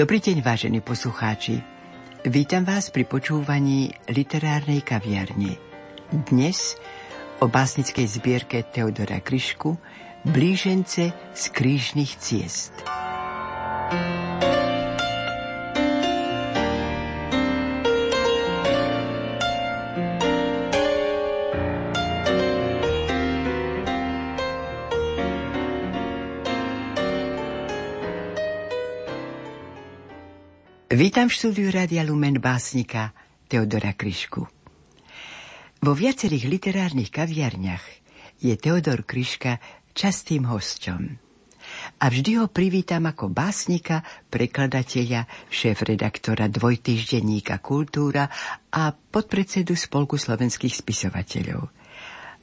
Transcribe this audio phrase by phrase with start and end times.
[0.00, 1.60] Dobrý deň, vážení poslucháči.
[2.24, 5.60] Vítam vás pri počúvaní literárnej kaviarne.
[6.08, 6.80] Dnes
[7.36, 9.76] o básnickej zbierke Teodora Kryšku
[10.24, 12.72] Blížence z krížnych ciest.
[31.00, 33.16] Vítam v štúdiu Radia Lumen básnika
[33.48, 34.44] Teodora Kryšku.
[35.80, 37.80] Vo viacerých literárnych kaviarniach
[38.36, 39.56] je Teodor Kryška
[39.96, 41.00] častým hosťom.
[41.96, 48.28] A vždy ho privítam ako básnika, prekladateľa, šéf-redaktora dvojtýždenníka Kultúra
[48.68, 51.64] a podpredsedu Spolku slovenských spisovateľov.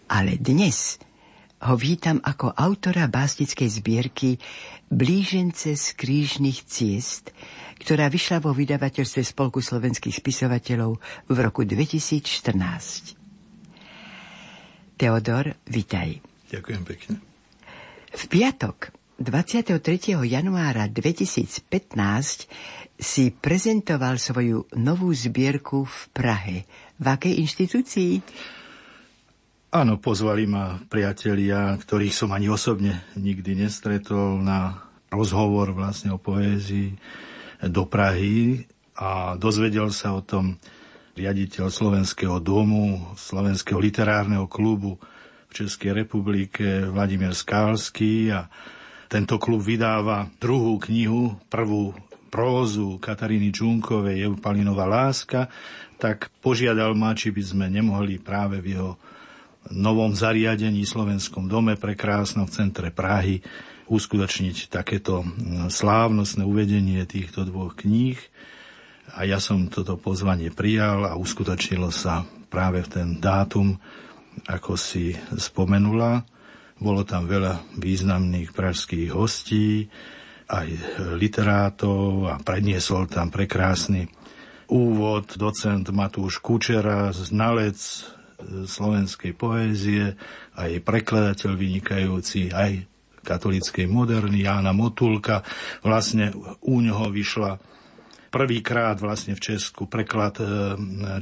[0.09, 0.97] Ale dnes
[1.57, 4.37] ho vítam ako autora básnickej zbierky
[4.87, 7.33] Blížence z krížnych ciest,
[7.81, 13.17] ktorá vyšla vo vydavateľstve Spolku slovenských spisovateľov v roku 2014.
[14.97, 16.21] Teodor, vitaj.
[16.53, 17.15] Ďakujem pekne.
[18.13, 19.81] V piatok 23.
[20.29, 21.69] januára 2015
[22.97, 26.57] si prezentoval svoju novú zbierku v Prahe.
[26.97, 28.21] V akej inštitúcii?
[29.77, 36.97] Áno, pozvali ma priatelia, ktorých som ani osobne nikdy nestretol na rozhovor vlastne o poézii
[37.61, 38.65] do Prahy
[38.97, 40.57] a dozvedel sa o tom
[41.13, 44.97] riaditeľ Slovenského domu, Slovenského literárneho klubu
[45.45, 48.49] v Českej republike Vladimír Skálsky a
[49.05, 51.93] tento klub vydáva druhú knihu, prvú
[52.33, 55.53] prózu Kataríny Čunkovej Eupalinová láska,
[56.01, 58.97] tak požiadal ma, či by sme nemohli práve v jeho
[59.71, 63.43] novom zariadení Slovenskom dome pre krásno v centre Prahy
[63.87, 65.23] uskutočniť takéto
[65.71, 68.19] slávnostné uvedenie týchto dvoch kníh.
[69.15, 73.79] A ja som toto pozvanie prijal a uskutočnilo sa práve v ten dátum,
[74.51, 76.27] ako si spomenula.
[76.77, 79.87] Bolo tam veľa významných pražských hostí,
[80.47, 80.67] aj
[81.15, 84.07] literátov a predniesol tam prekrásny
[84.67, 87.79] úvod docent Matúš Kučera, znalec
[88.65, 90.13] slovenskej poézie,
[90.57, 92.85] aj prekladateľ vynikajúci, aj
[93.25, 95.43] katolíckej moderny Jána Motulka.
[95.83, 96.31] Vlastne
[96.63, 97.59] u neho vyšla
[98.37, 100.45] prvýkrát vlastne v Česku preklad e,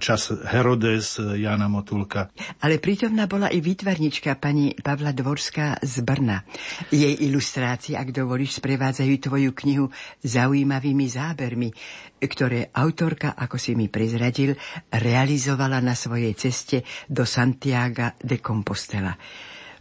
[0.04, 2.28] čas Herodes Jana Motulka.
[2.60, 6.44] Ale prítomná bola i výtvarnička pani Pavla Dvorská z Brna.
[6.92, 9.88] Jej ilustrácie, ak dovolíš, sprevádzajú tvoju knihu
[10.28, 11.72] zaujímavými zábermi,
[12.20, 14.60] ktoré autorka, ako si mi prezradil,
[14.92, 19.16] realizovala na svojej ceste do Santiago de Compostela.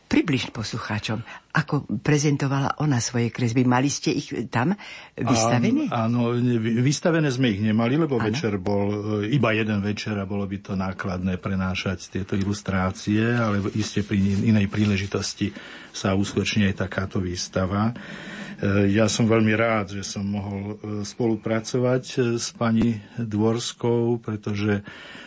[0.04, 1.25] Približ poslucháčom,
[1.56, 3.65] ako prezentovala ona svoje kresby.
[3.65, 4.76] Mali ste ich tam
[5.16, 5.88] vystavené?
[5.88, 6.37] Áno,
[6.84, 8.28] vystavené sme ich nemali, lebo ano?
[8.28, 13.64] večer bol e, iba jeden večer a bolo by to nákladné prenášať tieto ilustrácie, ale
[13.72, 15.56] iste pri inej príležitosti
[15.88, 17.91] sa uskutoční aj takáto výstava.
[17.91, 24.84] E, ja som veľmi rád, že som mohol e, spolupracovať s pani Dvorskou, pretože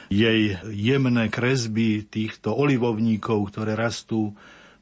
[0.08, 4.38] jej jemné kresby týchto olivovníkov, ktoré rastú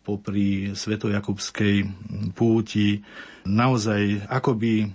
[0.06, 1.90] popri Svetojakubskej
[2.38, 3.02] púti
[3.50, 4.86] naozaj akoby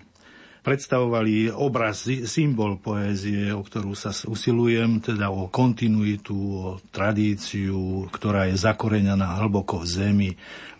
[0.60, 8.60] predstavovali obraz, symbol poézie, o ktorú sa usilujem, teda o kontinuitu, o tradíciu, ktorá je
[8.60, 10.30] zakorenená hlboko v zemi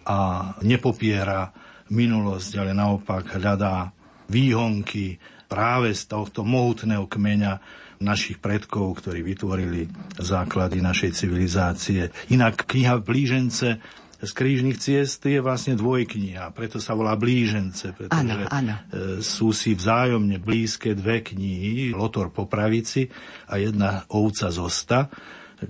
[0.05, 1.51] a nepopiera
[1.91, 3.91] minulosť, ale naopak hľadá
[4.31, 5.19] výhonky
[5.51, 7.59] práve z tohto mohutného kmeňa
[8.01, 12.09] našich predkov, ktorí vytvorili základy našej civilizácie.
[12.33, 13.77] Inak kniha Blížence
[14.21, 18.75] z krížnych ciest je vlastne dvojkniha, preto sa volá Blížence, pretože ano, ano.
[18.93, 23.09] E, sú si vzájomne blízke dve knihy, Lotor po pravici
[23.49, 25.09] a jedna Ovca zosta.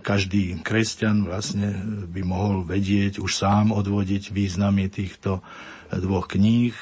[0.03, 1.75] každý kresťan vlastne
[2.11, 5.43] by mohol vedieť, už sám odvodiť významy týchto
[5.91, 6.75] dvoch kníh,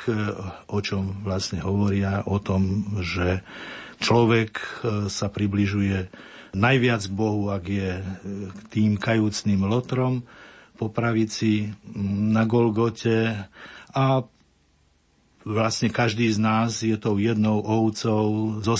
[0.68, 3.40] o čom vlastne hovoria, o tom, že
[4.04, 6.12] človek sa približuje
[6.52, 7.92] najviac k Bohu, ak je
[8.68, 10.28] tým kajúcným lotrom
[10.78, 11.66] po pravici
[12.30, 13.50] na Golgote
[13.90, 14.22] a
[15.42, 18.76] vlastne každý z nás je tou jednou ovcou zo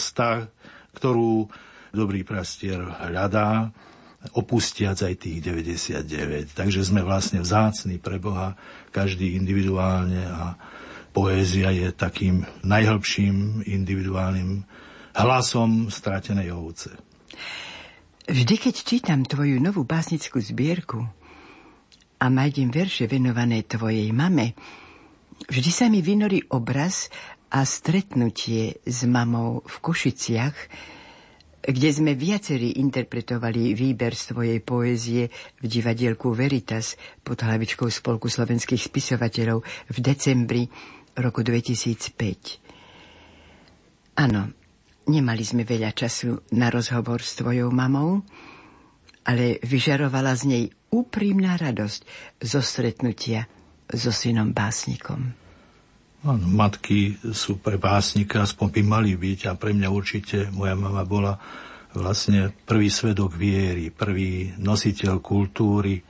[0.95, 1.51] ktorú
[1.91, 3.75] dobrý prastier hľadá,
[4.35, 6.55] opustiac aj tých 99.
[6.55, 8.59] Takže sme vlastne vzácni pre Boha,
[8.91, 10.59] každý individuálne a
[11.15, 14.67] poézia je takým najhlbším individuálnym
[15.15, 16.95] hlasom stratenej ovce.
[18.29, 21.01] Vždy, keď čítam tvoju novú básnickú zbierku
[22.19, 24.59] a nájdem verše venované tvojej mame,
[25.47, 27.07] vždy sa mi vynorí obraz
[27.49, 30.57] a stretnutie s mamou v Košiciach,
[31.69, 35.29] kde sme viacerí interpretovali výber svojej poézie
[35.61, 39.61] v divadielku Veritas pod hlavičkou Spolku slovenských spisovateľov
[39.93, 40.65] v decembri
[41.19, 44.17] roku 2005.
[44.19, 44.51] Áno,
[45.07, 48.25] nemali sme veľa času na rozhovor s tvojou mamou,
[49.29, 52.01] ale vyžarovala z nej úprimná radosť
[52.41, 53.45] zo stretnutia
[53.85, 55.37] so synom básnikom.
[56.25, 61.05] Áno, matky sú pre básnika, aspoň by mali byť a pre mňa určite moja mama
[61.05, 61.39] bola
[61.95, 66.03] vlastne prvý svedok viery, prvý nositeľ kultúry,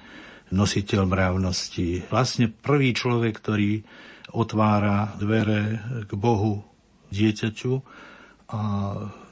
[0.49, 2.09] nositeľ mravnosti.
[2.09, 3.85] Vlastne prvý človek, ktorý
[4.33, 6.65] otvára dvere k Bohu
[7.13, 7.73] dieťaťu
[8.53, 8.61] a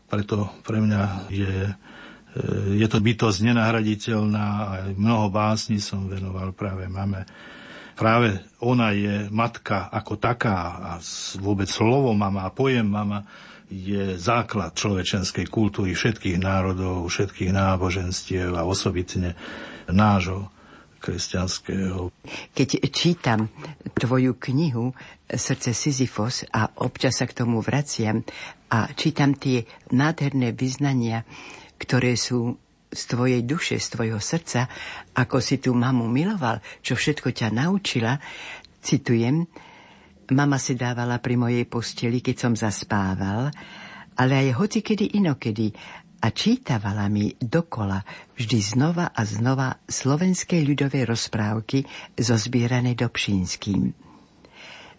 [0.07, 1.55] preto pre mňa je,
[2.77, 7.25] je to bytosť nenahraditeľná a mnoho básni som venoval práve mame
[7.97, 10.93] práve ona je matka ako taká a
[11.41, 13.25] vôbec slovo mama a pojem mama
[13.67, 19.35] je základ človečenskej kultúry všetkých národov, všetkých náboženstiev a osobitne
[19.91, 20.53] nášho
[21.03, 22.15] kresťanského.
[22.55, 23.51] Keď čítam
[23.97, 24.95] tvoju knihu
[25.27, 28.23] Srdce Sisyfos a občas sa k tomu vraciam
[28.71, 31.27] a čítam tie nádherné vyznania,
[31.77, 32.57] ktoré sú
[32.87, 34.71] z tvojej duše, z tvojho srdca,
[35.13, 38.17] ako si tú mamu miloval, čo všetko ťa naučila,
[38.81, 39.45] citujem,
[40.33, 43.51] mama si dávala pri mojej posteli, keď som zaspával,
[44.17, 45.75] ale aj hocikedy inokedy
[46.25, 48.01] a čítavala mi dokola
[48.35, 51.85] vždy znova a znova slovenské ľudové rozprávky
[52.17, 53.83] zozbierané Dobšínským.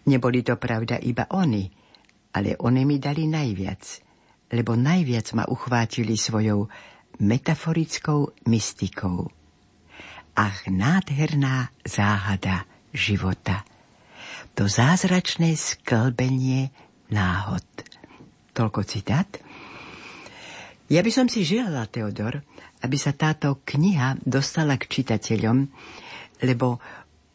[0.07, 1.68] Neboli to pravda iba oni,
[2.31, 4.06] ale oni mi dali najviac,
[4.51, 6.71] lebo najviac ma uchvátili svojou
[7.19, 9.27] metaforickou mystikou.
[10.38, 13.65] Ach, nádherná záhada života.
[14.53, 16.69] To zázračné sklbenie
[17.09, 17.65] náhod.
[18.53, 19.29] Toľko citát.
[20.88, 22.41] Ja by som si želala, Teodor,
[22.85, 25.67] aby sa táto kniha dostala k čitateľom,
[26.45, 26.79] lebo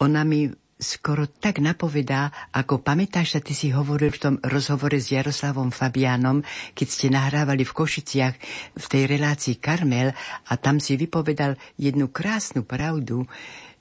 [0.00, 0.48] ona mi
[0.82, 6.43] skoro tak napovedá, ako pamätáš sa, ty si hovoril v tom rozhovore s Jaroslavom Fabiánom,
[6.75, 8.34] keď ste nahrávali v Košiciach
[8.76, 10.11] v tej relácii Karmel
[10.50, 13.25] a tam si vypovedal jednu krásnu pravdu,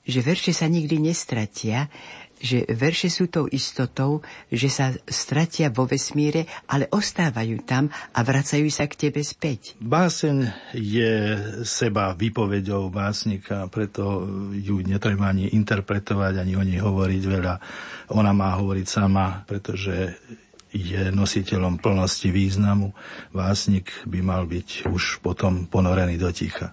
[0.06, 1.90] že verše sa nikdy nestratia,
[2.42, 8.66] že verše sú tou istotou, že sa stratia vo vesmíre, ale ostávajú tam a vracajú
[8.66, 9.78] sa k tebe späť.
[9.78, 11.14] Báseň je
[11.62, 17.54] seba vypovedou básnika, preto ju netreba ani interpretovať, ani o nej hovoriť veľa.
[18.18, 20.18] Ona má hovoriť sama, pretože
[20.72, 22.96] je nositeľom plnosti významu.
[23.30, 26.72] Básnik by mal byť už potom ponorený do ticha.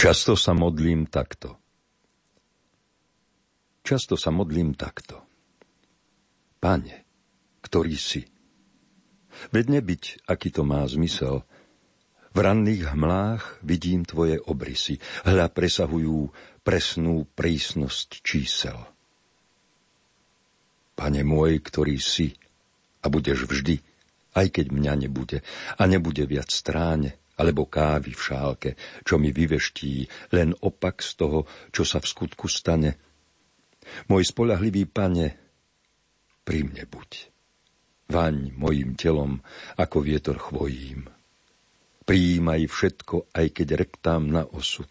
[0.00, 1.60] Často sa modlím takto.
[3.84, 5.20] Často sa modlím takto.
[6.56, 7.04] Pane,
[7.60, 8.24] ktorý si.
[9.52, 11.44] Veď nebyť, aký to má zmysel.
[12.32, 14.96] V ranných hmlách vidím tvoje obrysy.
[15.28, 16.32] Hľa presahujú
[16.64, 18.80] presnú prísnosť čísel.
[20.96, 22.32] Pane môj, ktorý si
[23.04, 23.76] a budeš vždy,
[24.32, 25.44] aj keď mňa nebude
[25.76, 28.70] a nebude viac stráne, alebo kávy v šálke,
[29.00, 33.00] čo mi vyveští len opak z toho, čo sa v skutku stane.
[34.12, 35.40] Môj spolahlivý pane,
[36.44, 37.32] pri mne buď.
[38.10, 39.40] Vaň mojim telom,
[39.80, 41.08] ako vietor chvojím.
[42.04, 44.90] Prijímaj všetko, aj keď rektám na osud.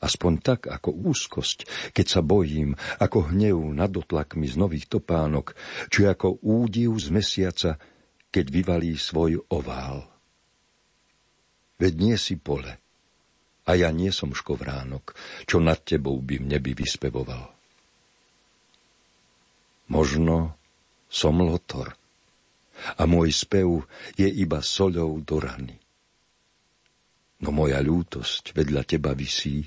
[0.00, 5.52] Aspoň tak, ako úzkosť, keď sa bojím, ako hnev nad otlakmi z nových topánok,
[5.92, 7.70] či ako údiv z mesiaca,
[8.32, 10.09] keď vyvalí svoj ovál.
[11.80, 12.76] Veď nie si pole,
[13.64, 17.44] a ja nie som škovránok, čo nad tebou by mne by vyspevoval.
[19.90, 20.54] Možno
[21.10, 21.94] som lotor
[22.96, 23.86] a môj spev
[24.18, 25.76] je iba soľou do rany.
[27.40, 29.64] No moja ľútosť vedľa teba visí,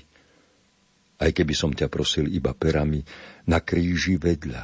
[1.18, 3.02] aj keby som ťa prosil iba perami,
[3.50, 4.62] na kríži vedľa,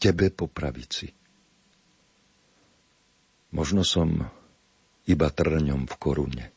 [0.00, 1.10] tebe po pravici.
[3.54, 4.20] Možno som
[5.06, 6.55] iba trňom v korune,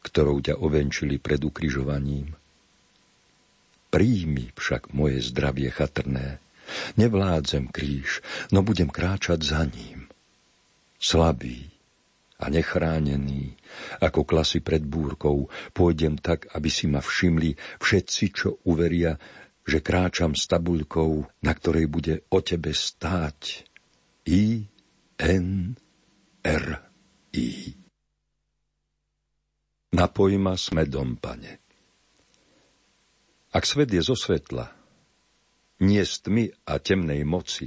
[0.00, 2.32] ktorou ťa ovenčili pred ukrižovaním.
[3.90, 6.38] Príjmi však moje zdravie chatrné.
[6.94, 8.22] Nevládzem kríž,
[8.54, 10.06] no budem kráčať za ním.
[11.00, 11.66] Slabý
[12.40, 13.58] a nechránený,
[14.00, 19.18] ako klasy pred búrkou, pôjdem tak, aby si ma všimli všetci, čo uveria,
[19.66, 23.68] že kráčam s tabuľkou, na ktorej bude o tebe stáť.
[24.30, 24.64] I,
[25.20, 25.76] N,
[26.40, 26.66] R,
[27.34, 27.79] I.
[29.90, 31.58] Napoj ma smedom, pane.
[33.50, 34.70] Ak svet je zo svetla,
[35.82, 37.66] nie z tmy a temnej moci.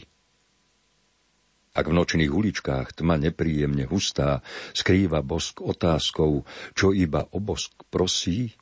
[1.75, 4.39] Ak v nočných uličkách tma nepríjemne hustá
[4.71, 8.55] skrýva bosk otázkou, čo iba o bosk prosí,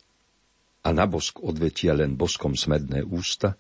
[0.82, 3.54] a na bosk odvetia len boskom smedné ústa,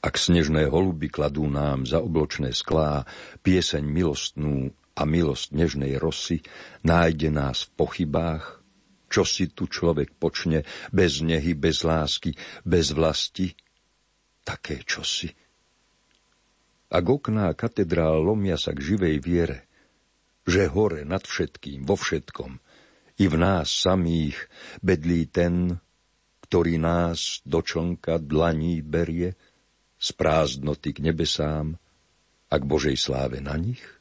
[0.00, 3.04] ak snežné holuby kladú nám za obločné sklá
[3.44, 6.40] pieseň milostnú a milosť nežnej rosy,
[6.80, 8.63] nájde nás v pochybách,
[9.14, 12.34] čo si tu človek počne, bez nehy, bez lásky,
[12.66, 13.54] bez vlasti,
[14.42, 15.30] také čosi.
[16.90, 19.70] Ak okná katedrál lomia sa k živej viere,
[20.42, 22.58] že hore nad všetkým, vo všetkom,
[23.22, 24.50] i v nás samých
[24.82, 25.78] bedlí ten,
[26.50, 29.38] ktorý nás do člnka dlaní berie,
[29.94, 31.78] z prázdnoty k nebesám
[32.50, 33.93] a k Božej sláve na nich?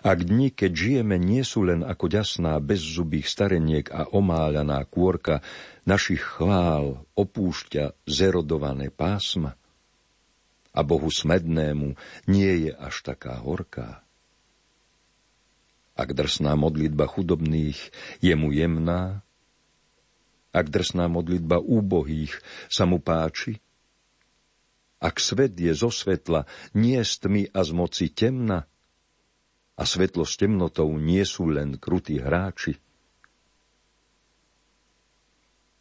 [0.00, 5.44] Ak dni, keď žijeme, nie sú len ako ďasná bezzubých stareniek a omáľaná kôrka
[5.84, 9.60] našich chvál opúšťa zerodované pásma,
[10.70, 11.98] a Bohu smednému
[12.30, 14.06] nie je až taká horká.
[15.98, 17.90] Ak drsná modlitba chudobných
[18.22, 19.20] je mu jemná,
[20.54, 22.38] ak drsná modlitba úbohých
[22.70, 23.58] sa mu páči,
[25.00, 26.44] ak svet je zo svetla,
[26.76, 28.69] nie z tmy a z moci temna,
[29.80, 32.76] a svetlo s temnotou nie sú len krutí hráči.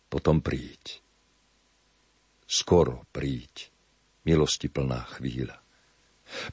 [0.07, 1.03] Potom príď.
[2.47, 3.67] Skoro príď,
[4.23, 5.59] milosti plná chvíľa.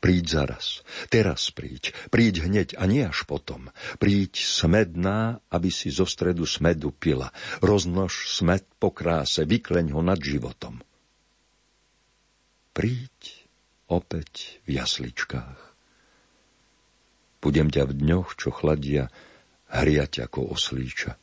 [0.00, 3.71] Príď zaraz, teraz príď, príď hneď a nie až potom.
[4.00, 7.31] Príď smedná, aby si zo stredu smedu pila.
[7.61, 10.81] Roznož smed po kráse, vykleň ho nad životom.
[12.73, 13.47] Príď
[13.88, 15.66] opäť v jasličkách.
[17.47, 19.07] Budem ťa v dňoch, čo chladia,
[19.71, 21.15] hriať ako oslíča.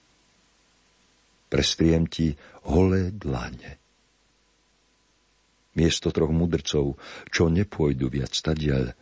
[1.51, 2.31] Prestriem ti
[2.71, 3.75] holé dlane.
[5.75, 6.95] Miesto troch mudrcov,
[7.27, 8.95] čo nepôjdu viac stadiaľ,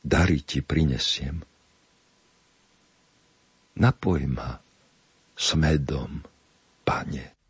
[0.00, 1.44] dary ti prinesiem.
[3.76, 4.56] Napoj ma
[5.36, 6.24] smedom,
[6.88, 7.41] pane.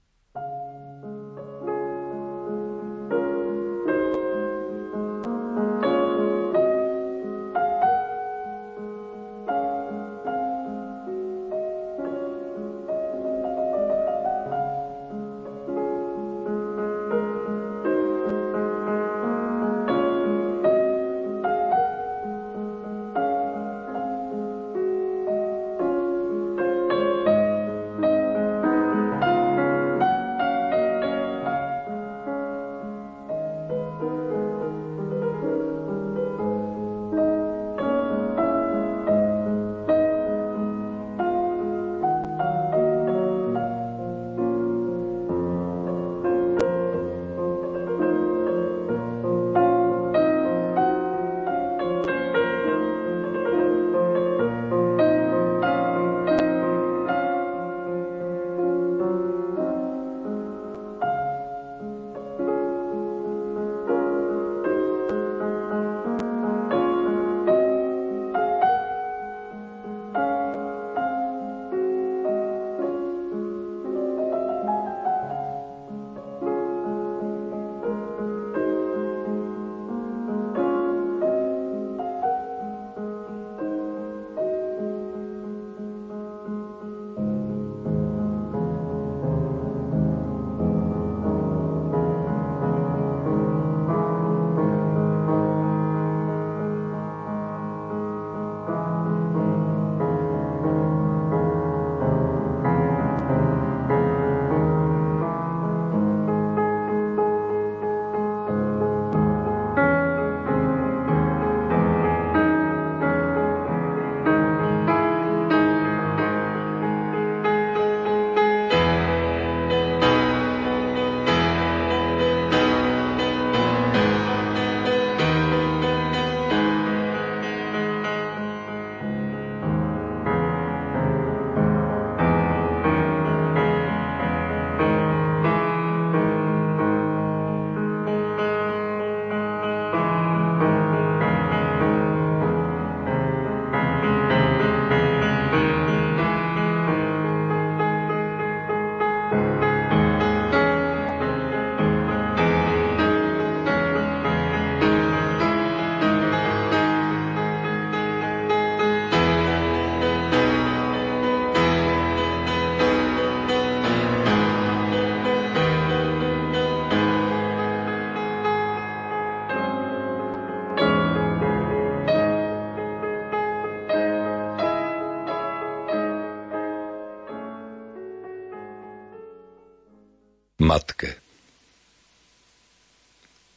[180.73, 181.21] Matke.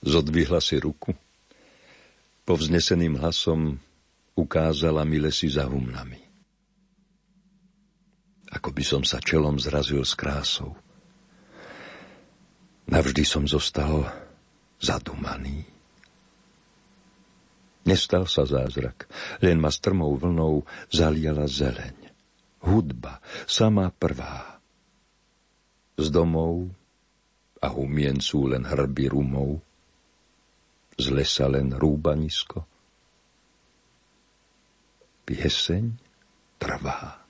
[0.03, 1.15] Zodvihla si ruku.
[2.43, 3.79] Povzneseným hlasom
[4.35, 6.19] ukázala mi lesy za humnami.
[8.51, 10.75] Ako by som sa čelom zrazil s krásou.
[12.85, 14.05] Navždy som zostal
[14.77, 15.65] zadumaný.
[17.85, 19.09] Nestal sa zázrak,
[19.41, 22.13] len ma strmou vlnou zaliala zeleň.
[22.61, 24.61] Hudba, sama prvá.
[25.97, 26.84] Z domov
[27.65, 29.57] a humien sú len hrby rumov,
[30.95, 32.61] z lesa len rúbanisko.
[35.25, 35.83] Pieseň
[36.61, 37.25] trvá.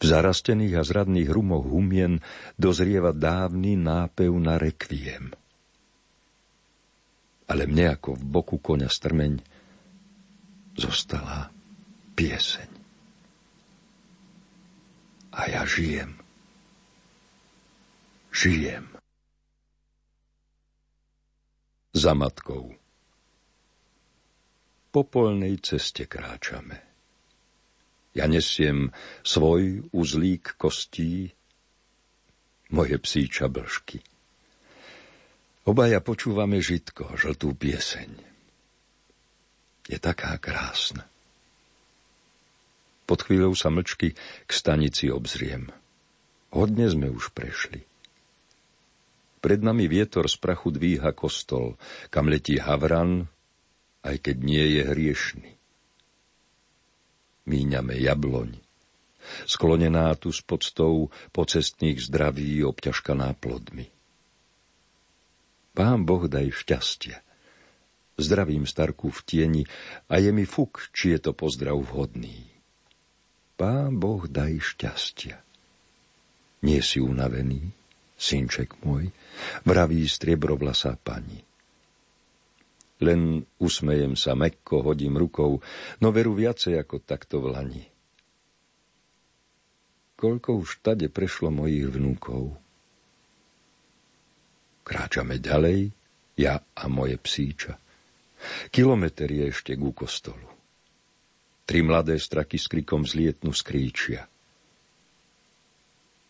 [0.00, 2.18] V zarastených a zradných rumoch humien
[2.58, 5.30] dozrieva dávny nápev na rekviem.
[7.46, 9.38] Ale mne ako v boku koňa strmeň
[10.74, 11.52] zostala
[12.18, 12.70] pieseň.
[15.36, 16.15] A ja žijem.
[18.36, 18.84] Žijem.
[21.96, 22.76] Za matkou.
[24.92, 26.84] Po polnej ceste kráčame.
[28.12, 28.92] Ja nesiem
[29.24, 31.32] svoj uzlík kostí,
[32.68, 34.04] moje psí čablšky.
[35.64, 38.20] Obaja počúvame žitko, žltú pieseň.
[39.88, 41.08] Je taká krásna.
[43.08, 44.12] Pod chvíľou sa mlčky
[44.44, 45.72] k stanici obzriem.
[46.52, 47.95] Hodne sme už prešli.
[49.46, 51.78] Pred nami vietor z prachu dvíha kostol,
[52.10, 53.30] kam letí havran,
[54.02, 55.56] aj keď nie je hriešný
[57.46, 58.58] míňame jabloň.
[59.46, 63.90] Sklonená tu s podstou pocestných zdraví obťažkaná plodmi.
[65.74, 67.18] Pán Boh daj šťastie.
[68.16, 69.62] Zdravím starku v tieni
[70.08, 72.48] a je mi fuk, či je to pozdrav vhodný.
[73.58, 75.36] Pán Boh daj šťastia.
[76.64, 77.66] Nie si unavený,
[78.16, 79.12] synček môj,
[79.68, 81.44] vraví striebrovlasá pani.
[82.96, 85.60] Len usmejem sa, mekko hodím rukou,
[86.00, 87.84] no veru viacej ako takto v lani.
[90.16, 92.56] Koľko už tade prešlo mojich vnúkov.
[94.80, 95.92] Kráčame ďalej,
[96.40, 97.76] ja a moje psíča.
[98.72, 100.48] Kilometr je ešte ku kostolu.
[101.68, 104.24] Tri mladé straky s krikom zlietnu skríčia.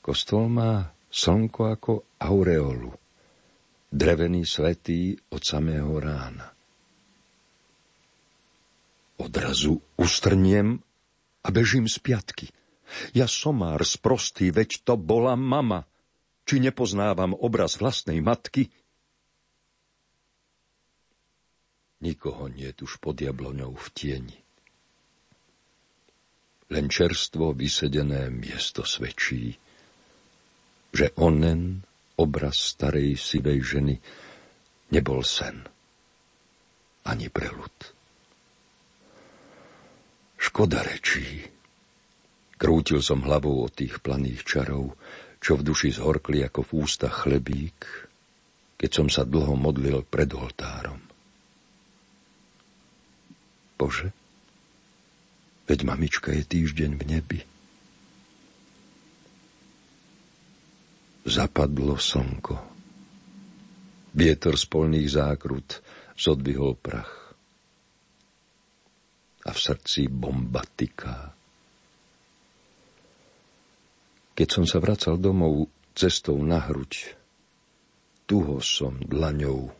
[0.02, 2.92] Kostol má slnko ako aureolu,
[3.88, 6.52] drevený svetý od samého rána.
[9.16, 10.76] Odrazu ustrniem
[11.40, 12.46] a bežím z piatky.
[13.16, 15.88] Ja somár sprostý, veď to bola mama.
[16.46, 18.70] Či nepoznávam obraz vlastnej matky?
[22.04, 24.38] Nikoho nie už pod jabloňou v tieni.
[26.70, 29.58] Len čerstvo vysedené miesto svedčí,
[30.96, 31.84] že onen
[32.16, 33.94] obraz starej sivej ženy
[34.96, 35.60] nebol sen
[37.04, 37.76] ani prelud.
[40.40, 41.44] Škoda rečí.
[42.56, 44.96] Krútil som hlavou od tých planých čarov,
[45.44, 48.08] čo v duši zhorkli ako v ústach chlebík,
[48.80, 50.98] keď som sa dlho modlil pred oltárom.
[53.76, 54.08] Bože,
[55.68, 57.40] veď mamička je týždeň v nebi.
[61.26, 62.54] Zapadlo slnko.
[64.14, 65.82] Vietor z polných zákrut
[66.14, 67.34] zodvihol prach
[69.46, 71.34] a v srdci bomba tyká.
[74.38, 75.66] Keď som sa vracal domov
[75.98, 77.14] cestou na hruď,
[78.26, 79.70] tuho som dlaňou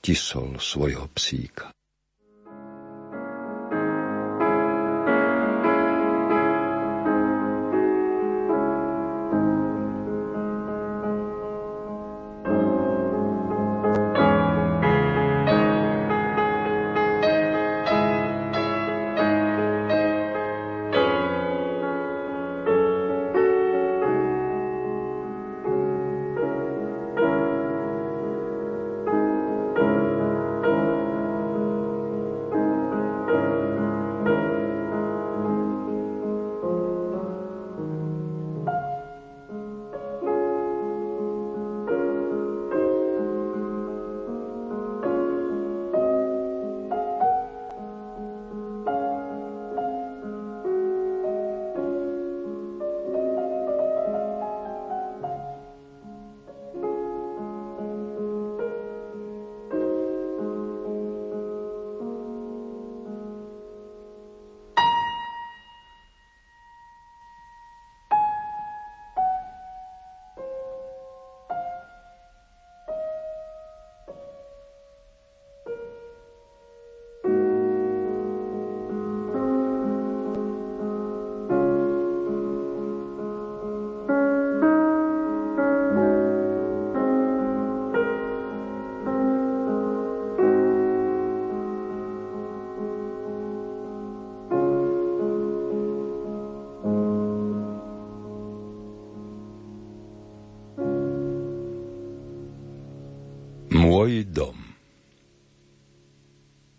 [0.00, 1.72] tisol svojho psíka.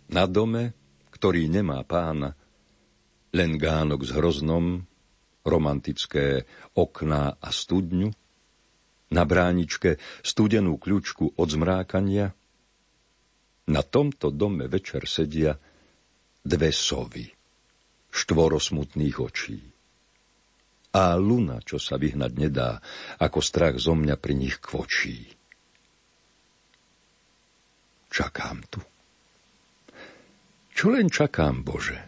[0.10, 0.74] Na dome,
[1.14, 2.34] ktorý nemá pána,
[3.30, 4.82] len gánok s hroznom,
[5.46, 8.10] romantické okná a studňu,
[9.10, 12.30] na bráničke studenú kľúčku od zmrákania.
[13.70, 15.54] Na tomto dome večer sedia
[16.42, 17.26] dve sovy,
[18.10, 19.62] štvorosmutných očí.
[20.90, 22.82] A luna, čo sa vyhnať nedá,
[23.22, 25.30] ako strach zo mňa pri nich kvočí.
[28.10, 28.82] Čakám tu.
[30.80, 32.00] Čo len čakám, Bože?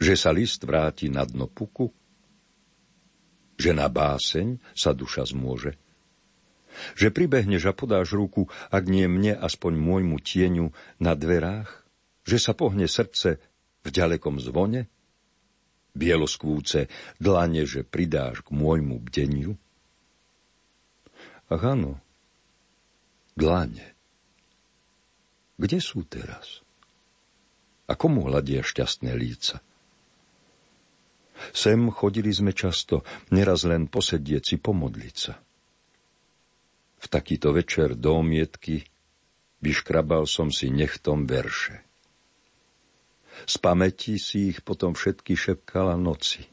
[0.00, 1.92] Že sa list vráti na dno puku?
[3.60, 5.76] Že na báseň sa duša zmôže?
[6.96, 10.72] Že pribehneš a podáš ruku, ak nie mne, aspoň môjmu tieňu
[11.04, 11.68] na dverách?
[12.24, 13.36] Že sa pohne srdce
[13.84, 14.88] v ďalekom zvone?
[15.92, 16.88] Bieloskvúce
[17.20, 19.52] dlane, že pridáš k môjmu bdeniu?
[21.52, 22.00] Ach áno,
[23.36, 24.00] dlane
[25.60, 26.64] kde sú teraz?
[27.90, 29.58] A komu hľadia šťastné líca?
[31.50, 33.02] Sem chodili sme často,
[33.34, 35.34] neraz len posedieť si pomodliť sa.
[37.00, 38.84] V takýto večer do omietky
[39.64, 41.82] vyškrabal som si nechtom verše.
[43.48, 46.44] Z pamäti si ich potom všetky šepkala noci.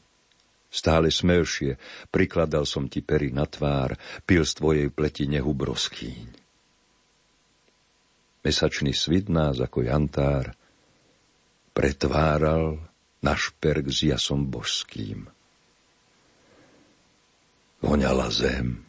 [0.72, 1.76] Stále smelšie
[2.08, 6.28] prikladal som ti pery na tvár, pil z tvojej pleti nehu broskýň.
[8.40, 10.56] Mesačný svit nás ako jantár
[11.78, 12.74] pretváral
[13.22, 15.30] na šperk s jasom božským.
[17.78, 18.82] Voňala zem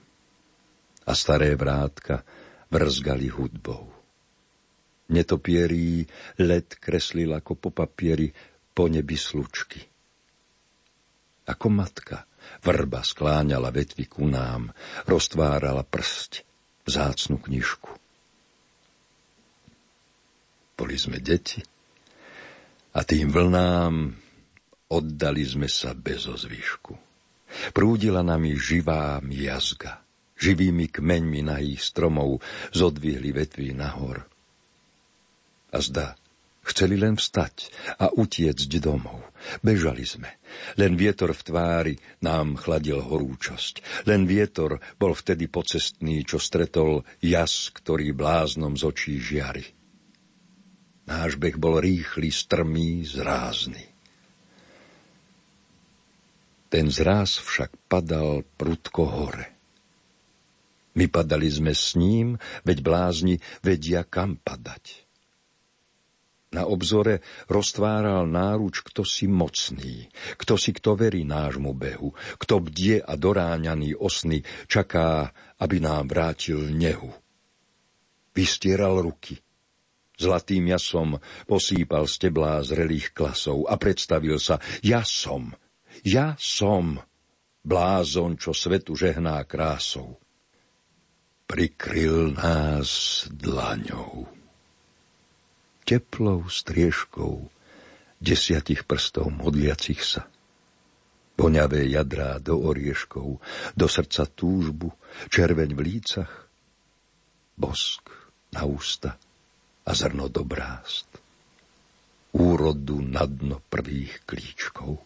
[1.06, 2.25] a staré vrátka
[2.73, 3.93] vrzgali hudbou.
[5.13, 6.02] Netopierí
[6.41, 8.34] led kreslil ako po papieri
[8.73, 9.86] po nebi slučky.
[11.45, 12.25] Ako matka
[12.65, 14.73] vrba skláňala vetvy ku nám,
[15.06, 16.41] roztvárala prst,
[16.89, 17.89] vzácnu knižku.
[20.73, 21.62] Boli sme deti
[23.00, 24.12] a tým vlnám
[24.92, 26.92] oddali sme sa bez ozvyšku.
[27.72, 30.04] Prúdila nami živá miazga,
[30.36, 32.44] živými kmeňmi nahých stromov
[32.76, 34.28] zodvihli vetví nahor.
[35.72, 36.20] A zda,
[36.68, 37.72] chceli len vstať
[38.04, 39.32] a utiecť domov.
[39.64, 40.36] Bežali sme.
[40.76, 44.04] Len vietor v tvári nám chladil horúčosť.
[44.12, 49.79] Len vietor bol vtedy pocestný, čo stretol jas, ktorý bláznom z očí žiari.
[51.10, 53.82] Náš beh bol rýchly, strmý, zrázny.
[56.69, 59.50] Ten zráz však padal prudko hore.
[60.93, 65.10] My padali sme s ním, veď blázni vedia kam padať.
[66.54, 73.02] Na obzore roztváral náruč kto si mocný, kto si kto verí nášmu behu, kto bdie
[73.02, 77.10] a doráňaný osny čaká, aby nám vrátil nehu.
[78.34, 79.41] Vystieral ruky–
[80.19, 81.15] Zlatým jasom
[81.47, 85.55] posýpal steblá zrelých klasov a predstavil sa, ja som,
[86.03, 86.99] ja som,
[87.63, 90.19] blázon, čo svetu žehná krásou.
[91.47, 94.27] Prikryl nás dlaňou.
[95.88, 97.47] Teplou striežkou
[98.19, 100.27] desiatich prstov modliacich sa.
[101.39, 103.39] Poňavé jadrá do orieškov,
[103.71, 104.91] do srdca túžbu,
[105.32, 106.51] červeň v lícach,
[107.55, 108.12] bosk
[108.51, 109.15] na ústa–
[109.89, 111.10] a zrno do brást.
[112.38, 115.02] Úrodu na dno prvých klíčkov.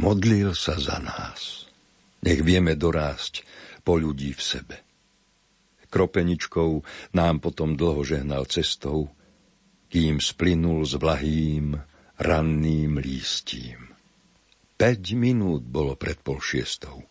[0.00, 1.68] Modlil sa za nás.
[2.24, 3.44] Nech vieme dorásť
[3.84, 4.76] po ľudí v sebe.
[5.92, 6.80] Kropeničkou
[7.12, 9.12] nám potom dlho žehnal cestou,
[9.92, 11.76] kým splynul s vlahým,
[12.16, 13.92] ranným lístím.
[14.80, 17.04] Päť minút bolo pred pol šiestou.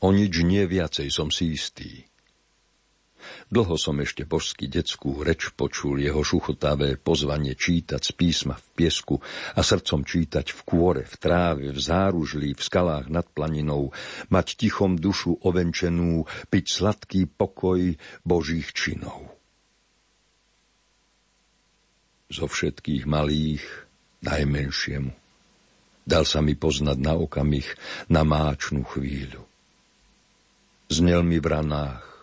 [0.00, 2.07] O nič nie viacej som si istý.
[3.48, 9.18] Dlho som ešte božský detskú reč počul jeho šuchotavé pozvanie čítať z písma v piesku
[9.54, 13.90] a srdcom čítať v kôre, v tráve, v záružlí, v skalách nad planinou,
[14.30, 19.32] mať tichom dušu ovenčenú, piť sladký pokoj božích činov.
[22.28, 23.64] Zo všetkých malých
[24.20, 25.12] najmenšiemu.
[26.08, 27.68] Dal sa mi poznať na okamih,
[28.08, 29.44] na máčnú chvíľu.
[30.88, 32.17] Znel mi v ranách,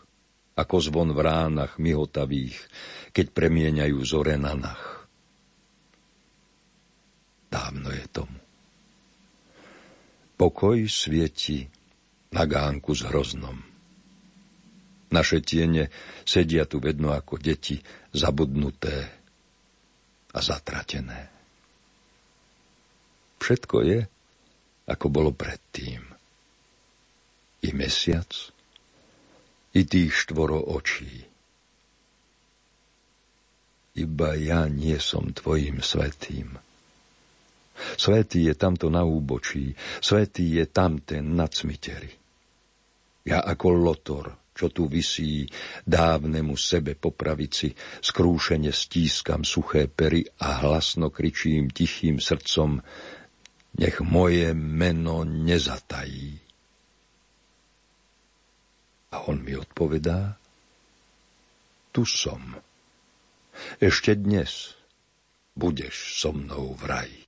[0.56, 2.56] ako zvon v ránach mihotavých,
[3.12, 5.08] keď premieňajú zore na nach.
[7.52, 8.40] Dávno je tomu.
[10.36, 11.64] Pokoj svieti
[12.36, 13.56] na gánku s hroznom.
[15.12, 15.88] Naše tiene
[16.28, 17.80] sedia tu vedno ako deti,
[18.12, 19.08] zabudnuté
[20.36, 21.32] a zatratené.
[23.40, 24.00] Všetko je,
[24.90, 26.04] ako bolo predtým.
[27.64, 28.28] I mesiac,
[29.76, 31.36] i tých štvoro očí,
[33.96, 36.56] iba ja nie som tvojim svetým.
[38.00, 42.12] Svetý je tamto na úbočí, svetý je tamten na cmiteri.
[43.28, 45.44] Ja ako lotor, čo tu visí,
[45.84, 52.80] dávnemu sebe po pravici, skrúšene stískam suché pery a hlasno kričím tichým srdcom,
[53.76, 56.45] nech moje meno nezatají.
[59.16, 60.36] A on mi odpovedá,
[61.96, 62.60] tu som.
[63.80, 64.76] Ešte dnes
[65.56, 67.25] budeš so mnou v raji.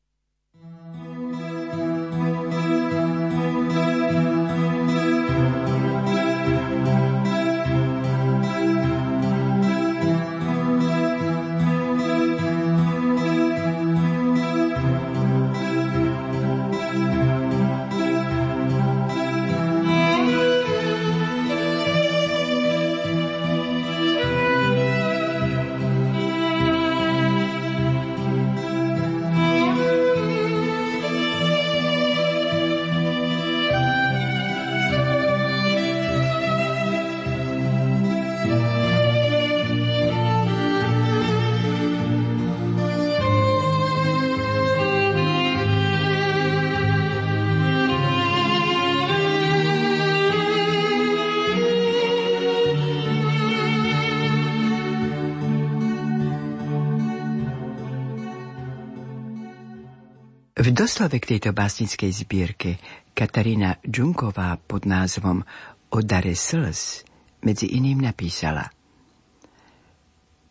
[60.78, 62.78] Doslove k tejto básnickej zbierke
[63.18, 65.42] Katarína Džunková pod názvom
[65.90, 67.02] O dare slz
[67.42, 68.70] medzi iným napísala.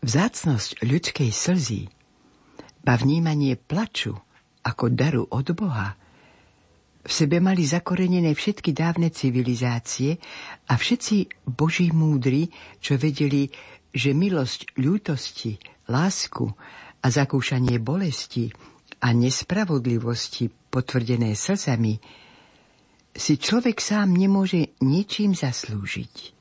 [0.02, 1.86] Vzácnosť ľudskej slzy,
[2.82, 4.18] ba vnímanie plaču
[4.66, 5.94] ako daru od Boha,
[7.06, 10.18] v sebe mali zakorenené všetky dávne civilizácie
[10.66, 12.50] a všetci boží múdri,
[12.82, 13.46] čo vedeli,
[13.94, 15.54] že milosť ľútosti,
[15.86, 16.50] lásku
[16.98, 18.50] a zakúšanie bolesti–
[19.00, 21.96] a nespravodlivosti potvrdené slzami,
[23.16, 26.37] si človek sám nemôže ničím zaslúžiť.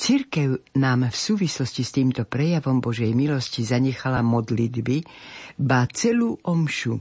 [0.00, 5.04] Církev nám v súvislosti s týmto prejavom Božej milosti zanechala modlitby,
[5.60, 6.96] ba celú omšu,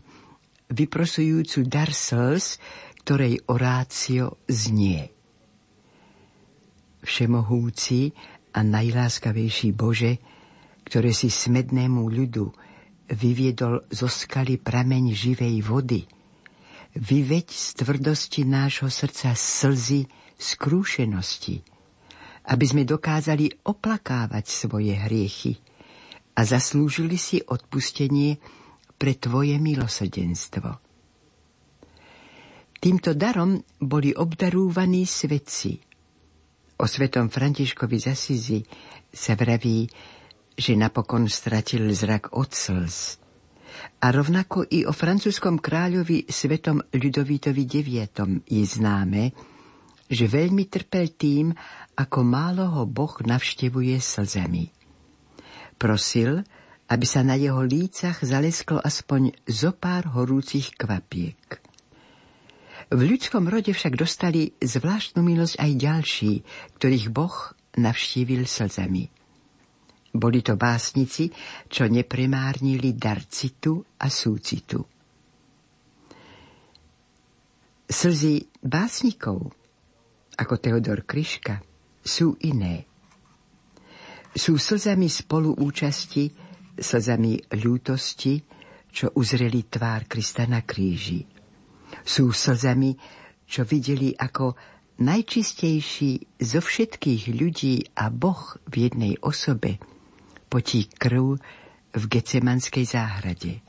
[0.68, 2.60] vyprosujúcu dar slz,
[3.06, 5.08] ktorej orácio znie.
[7.00, 8.12] Všemohúci
[8.52, 10.20] a najláskavejší Bože,
[10.84, 12.52] ktoré si smednému ľudu
[13.10, 16.06] vyviedol zo skaly prameň živej vody.
[16.93, 21.62] Vyveď z tvrdosti nášho srdca slzy skrúšenosti,
[22.50, 25.62] aby sme dokázali oplakávať svoje hriechy
[26.34, 28.39] a zaslúžili si odpustenie
[29.00, 30.80] pre Tvoje milosrdenstvo.
[32.80, 35.84] Týmto darom boli obdarúvaní svetci.
[36.80, 38.60] O svetom Františkovi z Asizi
[39.12, 39.84] sa vraví,
[40.60, 43.15] že napokon stratil zrak od slz.
[44.04, 49.32] A rovnako i o francúzskom kráľovi svetom Ľudovítovi IX je známe,
[50.12, 51.56] že veľmi trpel tým,
[51.95, 54.67] ako málo ho Boh navštevuje slzami.
[55.80, 56.43] Prosil,
[56.91, 61.62] aby sa na jeho lícach zalesklo aspoň zo pár horúcich kvapiek.
[62.89, 66.34] V ľudskom rode však dostali zvláštnu milosť aj ďalší,
[66.82, 69.19] ktorých Boh navštívil slzami.
[70.10, 71.30] Boli to básnici,
[71.69, 74.82] čo nepremárnili dar citu a súcitu.
[77.86, 79.54] Slzy básnikov,
[80.34, 81.62] ako Teodor Kryška,
[82.02, 82.89] sú iné.
[84.34, 86.26] Sú slzami spoluúčasti,
[86.78, 88.34] slzami ľútosti,
[88.89, 91.22] čo uzreli tvár Krista na kríži.
[92.02, 92.98] Sú slzami,
[93.45, 94.58] čo videli ako
[95.02, 99.78] najčistejší zo všetkých ľudí a Boh v jednej osobe–
[100.50, 101.38] potí krv
[101.94, 103.62] v Gecemanskej záhrade.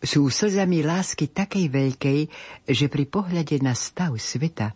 [0.00, 2.20] Sú slzami lásky takej veľkej,
[2.64, 4.72] že pri pohľade na stav sveta,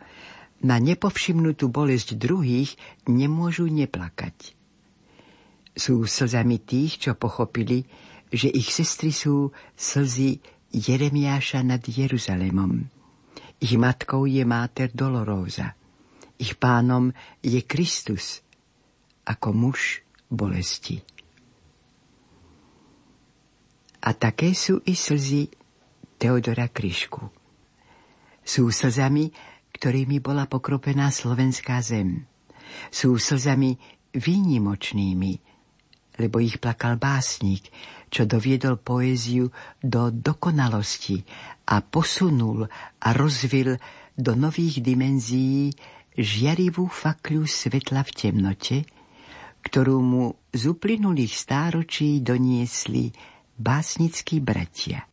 [0.61, 2.77] na nepovšimnutú bolesť druhých,
[3.09, 4.53] nemôžu neplakať.
[5.73, 7.89] Sú slzami tých, čo pochopili,
[8.29, 12.85] že ich sestry sú slzy Jeremiáša nad Jeruzalemom.
[13.65, 15.73] Ich matkou je Máter Doloróza.
[16.37, 18.45] Ich pánom je Kristus,
[19.25, 20.04] ako muž
[20.37, 21.01] bolesti.
[24.05, 25.49] A také sú i slzy
[26.21, 27.25] Teodora Kryšku.
[28.45, 29.33] Sú slzami,
[29.73, 32.29] ktorými bola pokropená slovenská zem.
[32.93, 33.81] Sú slzami
[34.13, 35.33] výnimočnými,
[36.21, 37.73] lebo ich plakal básnik,
[38.13, 39.51] čo doviedol poéziu
[39.83, 41.25] do dokonalosti
[41.67, 42.69] a posunul
[43.01, 43.75] a rozvil
[44.15, 45.75] do nových dimenzií
[46.15, 48.77] žiarivú fakľu svetla v temnote,
[49.65, 53.09] ktorú mu z uplynulých stáročí doniesli
[53.57, 55.09] básnickí bratia.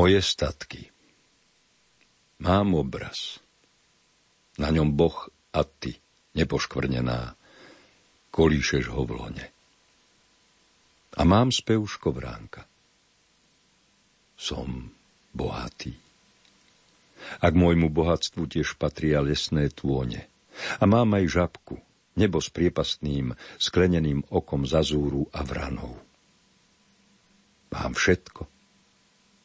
[0.00, 0.88] Moje statky.
[2.40, 3.36] Mám obraz.
[4.56, 5.92] Na ňom Boh a ty,
[6.32, 7.36] nepoškvrnená,
[8.32, 9.46] kolíšeš ho v lone.
[11.12, 12.64] A mám spev škovránka.
[14.40, 14.88] Som
[15.36, 15.92] bohatý.
[17.44, 20.24] A k môjmu bohatstvu tiež patria lesné tône.
[20.80, 21.76] A mám aj žabku,
[22.16, 25.92] nebo s priepastným, skleneným okom zazúru a vranou.
[27.68, 28.59] Mám všetko,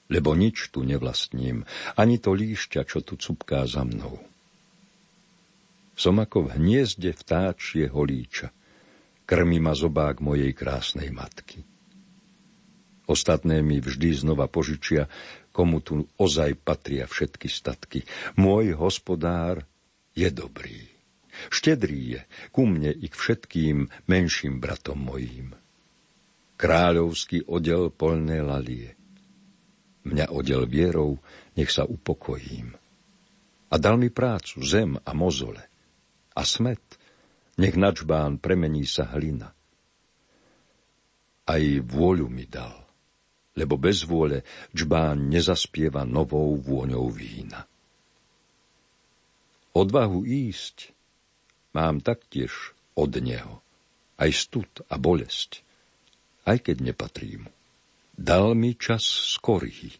[0.09, 1.65] lebo nič tu nevlastním,
[1.97, 4.21] ani to líšťa, čo tu cupká za mnou.
[5.95, 8.51] Som ako v hniezde vtáčie holíča,
[9.23, 11.63] krmi ma zobák mojej krásnej matky.
[13.05, 15.07] Ostatné mi vždy znova požičia,
[15.53, 18.03] komu tu ozaj patria všetky statky.
[18.35, 19.63] Môj hospodár
[20.17, 20.89] je dobrý.
[21.47, 25.53] Štedrý je ku mne i k všetkým menším bratom mojím.
[26.55, 28.95] Kráľovský odel polné lalie
[30.05, 31.17] mňa odel vierou,
[31.57, 32.77] nech sa upokojím.
[33.73, 35.65] A dal mi prácu, zem a mozole.
[36.37, 36.81] A smet,
[37.57, 39.51] nech na čbán premení sa hlina.
[41.45, 42.85] Aj vôľu mi dal,
[43.55, 44.43] lebo bez vôle
[44.73, 47.65] čbán nezaspieva novou vôňou vína.
[49.75, 50.95] Odvahu ísť
[51.75, 53.59] mám taktiež od neho,
[54.15, 55.59] aj stud a bolesť,
[56.47, 57.54] aj keď nepatrí mu.
[58.15, 59.03] Dal mi čas
[59.35, 59.91] skorý.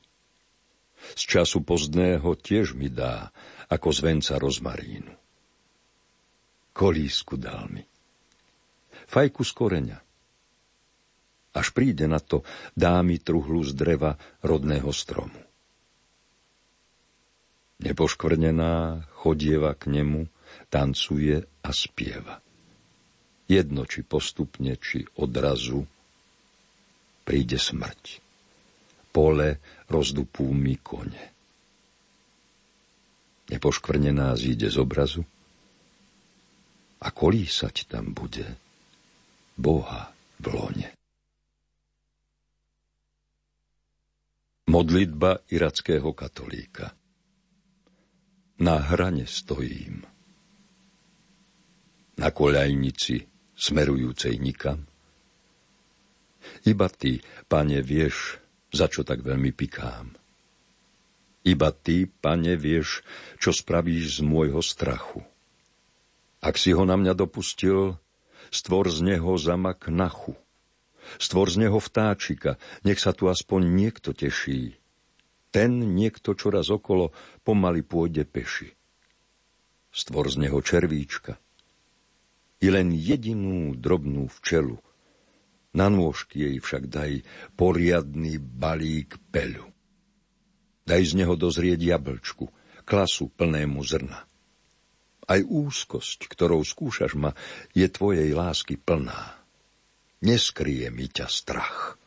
[1.13, 3.29] Z času pozdného tiež mi dá,
[3.67, 5.13] ako z venca rozmarínu.
[6.71, 7.83] Kolísku dal mi.
[9.05, 9.99] Fajku z koreňa.
[11.55, 12.43] Až príde na to,
[12.75, 15.39] dá mi truhlu z dreva rodného stromu.
[17.79, 20.27] Nepoškvrnená chodieva k nemu,
[20.71, 22.39] tancuje a spieva.
[23.45, 25.85] Jedno, či postupne, či odrazu,
[27.25, 28.21] príde smrť.
[29.09, 29.57] Pole
[29.89, 31.33] rozdupú mi kone.
[33.49, 35.23] Nepoškvrnená zíde z obrazu
[37.01, 38.45] a kolísať tam bude
[39.57, 40.89] Boha v lone.
[44.65, 46.89] Modlitba irackého katolíka
[48.59, 50.01] Na hrane stojím.
[52.17, 53.21] Na koľajnici
[53.53, 54.89] smerujúcej nikam–
[56.65, 58.41] iba ty, pane, vieš,
[58.73, 60.15] za čo tak veľmi pikám.
[61.45, 63.05] Iba ty, pane, vieš,
[63.37, 65.21] čo spravíš z môjho strachu.
[66.41, 67.97] Ak si ho na mňa dopustil,
[68.49, 70.33] stvor z neho zamak nachu.
[71.21, 74.73] Stvor z neho vtáčika, nech sa tu aspoň niekto teší.
[75.53, 77.13] Ten niekto čoraz okolo
[77.45, 78.73] pomaly pôjde peši.
[79.93, 81.37] Stvor z neho červíčka.
[82.59, 84.81] I len jedinú drobnú včelu,
[85.75, 87.21] na nôžky jej však daj
[87.59, 89.67] poriadny balík peľu.
[90.87, 92.47] Daj z neho dozrieť jablčku,
[92.87, 94.23] klasu plnému zrna.
[95.25, 97.33] Aj úzkosť, ktorou skúšaš ma,
[97.73, 99.35] je tvojej lásky plná.
[100.21, 101.97] Neskrie mi ťa strach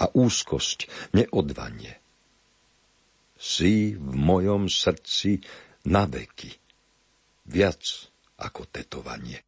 [0.00, 2.00] a úzkosť neodvanie.
[3.36, 5.44] Si v mojom srdci
[5.92, 6.48] na veky,
[7.52, 7.84] viac
[8.40, 9.44] ako tetovanie.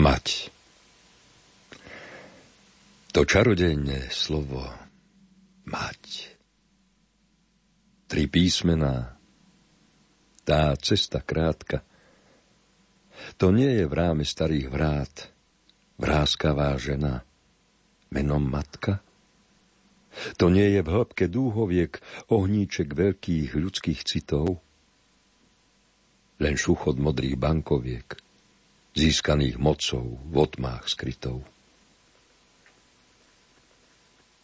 [0.00, 0.48] Mať.
[3.12, 4.64] To čarodejné slovo
[5.68, 6.32] mať.
[8.08, 9.12] Tri písmená,
[10.48, 11.84] tá cesta krátka.
[13.36, 15.12] To nie je v ráme starých vrát,
[16.00, 17.20] vrázkavá žena,
[18.08, 19.04] menom matka?
[20.40, 22.00] To nie je v hĺbke dúhoviek
[22.32, 24.64] ohníček veľkých ľudských citov?
[26.40, 28.29] Len šuchot modrých bankoviek,
[28.94, 31.46] získaných mocou v otmách skrytou.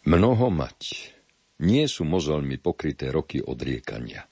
[0.07, 1.11] Mnoho mať
[1.67, 4.23] nie sú mozolmi pokryté roky odriekania,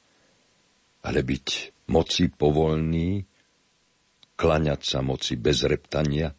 [1.04, 1.48] ale byť
[1.92, 3.20] moci povolný,
[4.40, 6.32] klaňať sa moci bez reptania,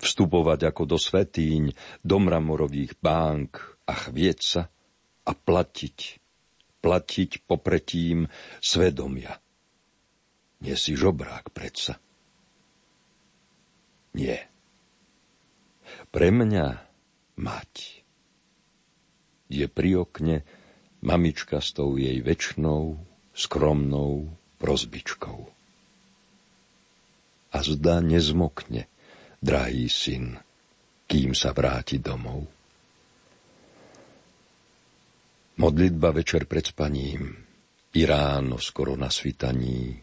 [0.00, 4.62] vstupovať ako do svetíň, do mramorových bánk a chvieť sa
[5.28, 5.98] a platiť,
[6.80, 8.24] platiť popretím
[8.60, 9.36] svedomia.
[10.60, 12.00] Nie si žobrák predsa.
[14.14, 14.50] Nie.
[16.10, 16.66] Pre mňa
[17.38, 17.72] mať
[19.50, 20.46] je pri okne
[21.02, 22.98] mamička s tou jej väčšnou,
[23.34, 25.40] skromnou prozbičkou.
[27.50, 28.86] A zda nezmokne,
[29.42, 30.38] drahý syn,
[31.10, 32.46] kým sa vráti domov.
[35.58, 37.36] Modlitba večer pred spaním
[37.92, 39.98] i ráno skoro na svitaní,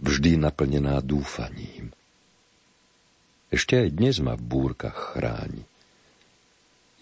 [0.00, 1.92] vždy naplnená dúfaním.
[3.52, 5.68] Ešte aj dnes ma v búrkach chráni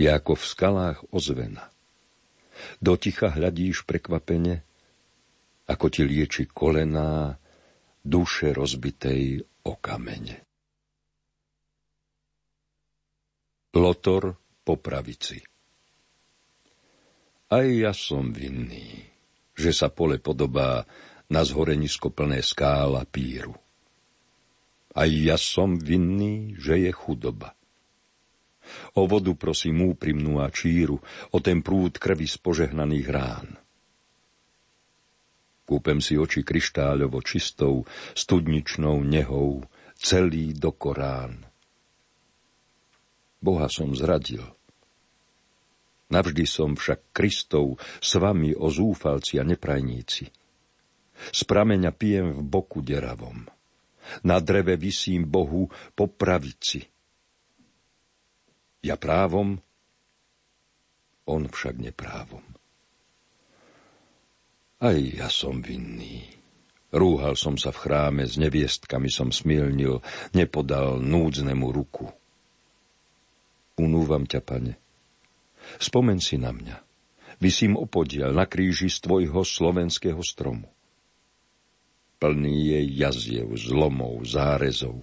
[0.01, 1.69] je ako v skalách ozvena.
[2.81, 4.65] Do ticha hľadíš prekvapene,
[5.69, 7.37] ako ti lieči kolená
[8.01, 10.41] duše rozbitej o kamene.
[13.77, 14.35] Lotor
[14.67, 15.39] po pravici
[17.53, 19.07] Aj ja som vinný,
[19.55, 20.83] že sa pole podobá
[21.31, 23.55] na zhorenisko plné skála píru.
[24.91, 27.55] Aj ja som vinný, že je chudoba.
[28.99, 30.99] O vodu prosím úprimnú a číru,
[31.31, 33.49] o ten prúd krvi z požehnaných rán.
[35.67, 37.87] Kúpem si oči kryštáľovo čistou,
[38.19, 39.63] studničnou nehou,
[39.95, 41.47] celý do Korán.
[43.39, 44.43] Boha som zradil.
[46.11, 50.27] Navždy som však Kristov s vami o zúfalci a neprajníci.
[51.31, 53.47] Z prameňa pijem v boku deravom.
[54.25, 56.91] Na dreve visím Bohu po pravici
[58.81, 59.61] ja právom,
[61.29, 62.43] on však neprávom.
[64.81, 66.25] Aj ja som vinný.
[66.91, 70.01] Rúhal som sa v chráme, s neviestkami som smilnil,
[70.33, 72.09] nepodal núdznemu ruku.
[73.79, 74.75] Unúvam ťa, pane.
[75.79, 76.77] Spomen si na mňa.
[77.39, 80.67] Vysím opodiel na kríži z tvojho slovenského stromu.
[82.21, 85.01] Plný je jaziev, zlomov, zárezov.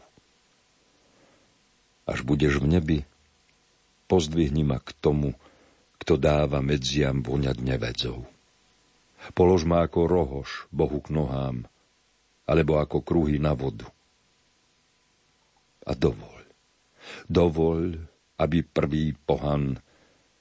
[2.06, 3.00] Až budeš v nebi,
[4.06, 5.34] pozdvihni ma k tomu,
[5.98, 8.22] kto dáva medziam voňať nevedzov.
[9.34, 11.66] Polož ma ako rohoš Bohu k nohám,
[12.46, 13.90] alebo ako kruhy na vodu.
[15.90, 16.46] A dovol,
[17.26, 17.98] dovol,
[18.38, 19.74] aby prvý pohan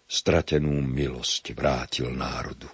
[0.07, 2.69] stratenú milosť vrátil národu.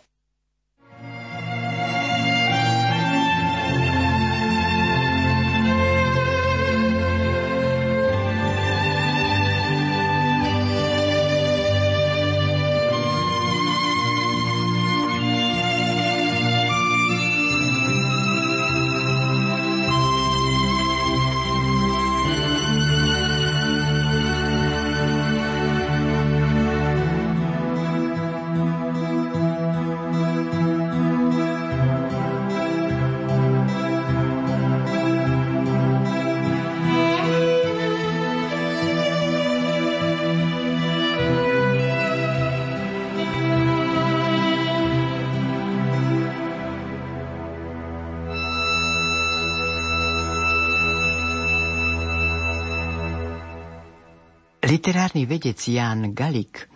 [54.82, 56.66] Literárny vedec Jan Galik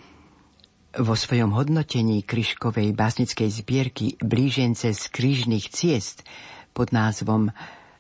[0.95, 6.23] vo svojom hodnotení kryškovej básnickej zbierky Blížence z krížnych ciest
[6.71, 7.51] pod názvom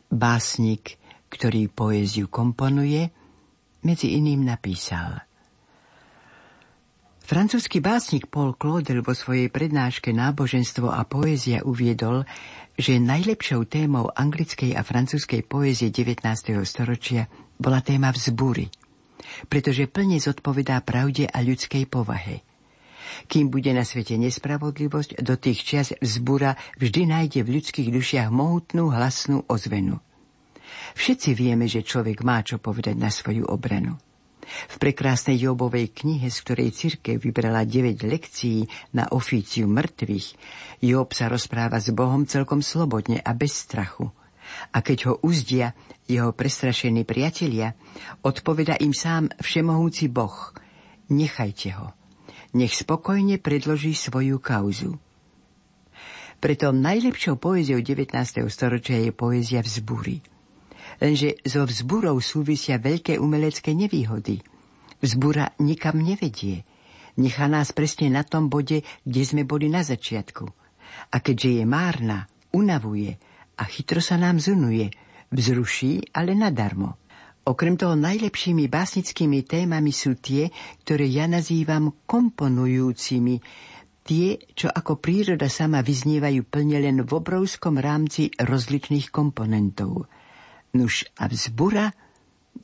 [0.06, 0.94] Básnik,
[1.26, 3.10] ktorý poéziu komponuje,
[3.82, 5.26] medzi iným napísal
[7.26, 12.22] Francúzsky básnik Paul Claudel vo svojej prednáške Náboženstvo a poézia uviedol,
[12.78, 16.22] že najlepšou témou anglickej a francúzskej poézie 19.
[16.62, 17.26] storočia
[17.58, 18.70] bola téma vzbúry–
[19.50, 22.42] pretože plne zodpovedá pravde a ľudskej povahe.
[23.30, 28.92] Kým bude na svete nespravodlivosť, do tých čias vzbúra vždy nájde v ľudských dušiach mohutnú
[28.92, 30.02] hlasnú ozvenu.
[30.96, 34.00] Všetci vieme, že človek má čo povedať na svoju obranu.
[34.46, 40.26] V prekrásnej Jobovej knihe, z ktorej cirkev vybrala 9 lekcií na ofíciu mŕtvych,
[40.86, 44.06] Job sa rozpráva s Bohom celkom slobodne a bez strachu.
[44.70, 45.74] A keď ho uzdia
[46.06, 47.74] jeho prestrašení priatelia,
[48.22, 50.54] odpoveda im sám všemohúci Boh.
[51.10, 51.94] Nechajte ho.
[52.54, 54.96] Nech spokojne predloží svoju kauzu.
[56.36, 58.14] Preto najlepšou poéziou 19.
[58.46, 60.22] storočia je poézia vzbúry.
[61.02, 64.40] Lenže so vzbúrou súvisia veľké umelecké nevýhody.
[65.02, 66.64] Vzbúra nikam nevedie.
[67.16, 70.44] Nechá nás presne na tom bode, kde sme boli na začiatku.
[71.12, 73.16] A keďže je márna, unavuje
[73.56, 74.92] a chytro sa nám zunuje,
[75.36, 76.96] vzruší, ale nadarmo.
[77.46, 80.50] Okrem toho najlepšími básnickými témami sú tie,
[80.82, 83.38] ktoré ja nazývam komponujúcimi,
[84.02, 90.10] tie, čo ako príroda sama vyznievajú plne len v obrovskom rámci rozličných komponentov.
[90.74, 91.94] Nuž a vzbura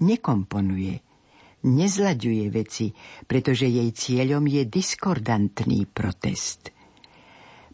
[0.02, 0.98] nekomponuje,
[1.62, 2.90] nezlaďuje veci,
[3.30, 6.74] pretože jej cieľom je diskordantný protest.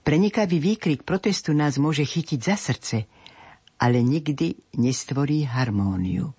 [0.05, 3.09] Prenikavý výkrik protestu nás môže chytiť za srdce,
[3.79, 6.35] ale nikdy nestvorí harmóniu.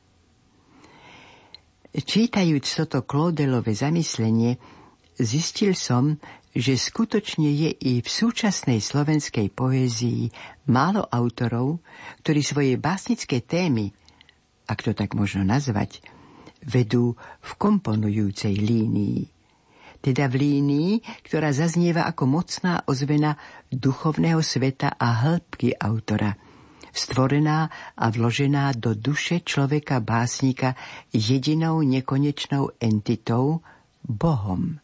[1.89, 4.61] Čítajúc toto Klodelové zamyslenie,
[5.17, 6.21] zistil som,
[6.53, 10.29] že skutočne je i v súčasnej slovenskej poézii
[10.69, 11.81] málo autorov,
[12.21, 13.89] ktorí svoje básnické témy,
[14.69, 16.05] ak to tak možno nazvať,
[16.61, 19.25] vedú v komponujúcej línii.
[19.99, 20.91] Teda v línii,
[21.27, 23.35] ktorá zaznieva ako mocná ozvena
[23.67, 26.37] duchovného sveta a hĺbky autora,
[26.99, 30.75] stvorená a vložená do duše človeka básnika
[31.15, 33.63] jedinou nekonečnou entitou,
[34.03, 34.79] Bohom.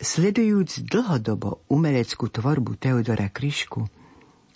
[0.00, 3.84] Sledujúc dlhodobo umeleckú tvorbu Teodora Kryšku,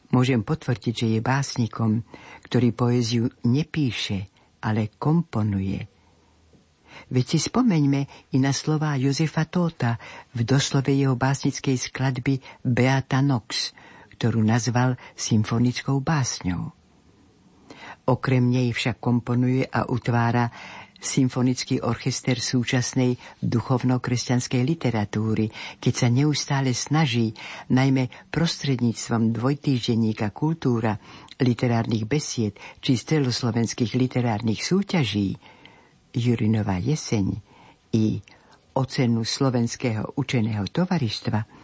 [0.08, 2.00] môžem potvrdiť, že je básnikom,
[2.48, 4.32] ktorý poéziu nepíše,
[4.64, 5.84] ale komponuje.
[7.12, 10.00] Veď si spomeňme i na slová Jozefa Tóta
[10.32, 13.76] v doslove jeho básnickej skladby Beata Nox,
[14.14, 16.70] ktorú nazval symfonickou básňou.
[18.04, 20.52] Okrem nej však komponuje a utvára
[21.04, 27.36] symfonický orchester súčasnej duchovno-kresťanskej literatúry, keď sa neustále snaží,
[27.68, 30.96] najmä prostredníctvom dvojtýždenníka kultúra,
[31.40, 35.36] literárnych besied či celoslovenských literárnych súťaží,
[36.14, 37.42] Jurinová jeseň
[37.90, 38.22] i
[38.74, 41.63] ocenu slovenského učeného tovaristva,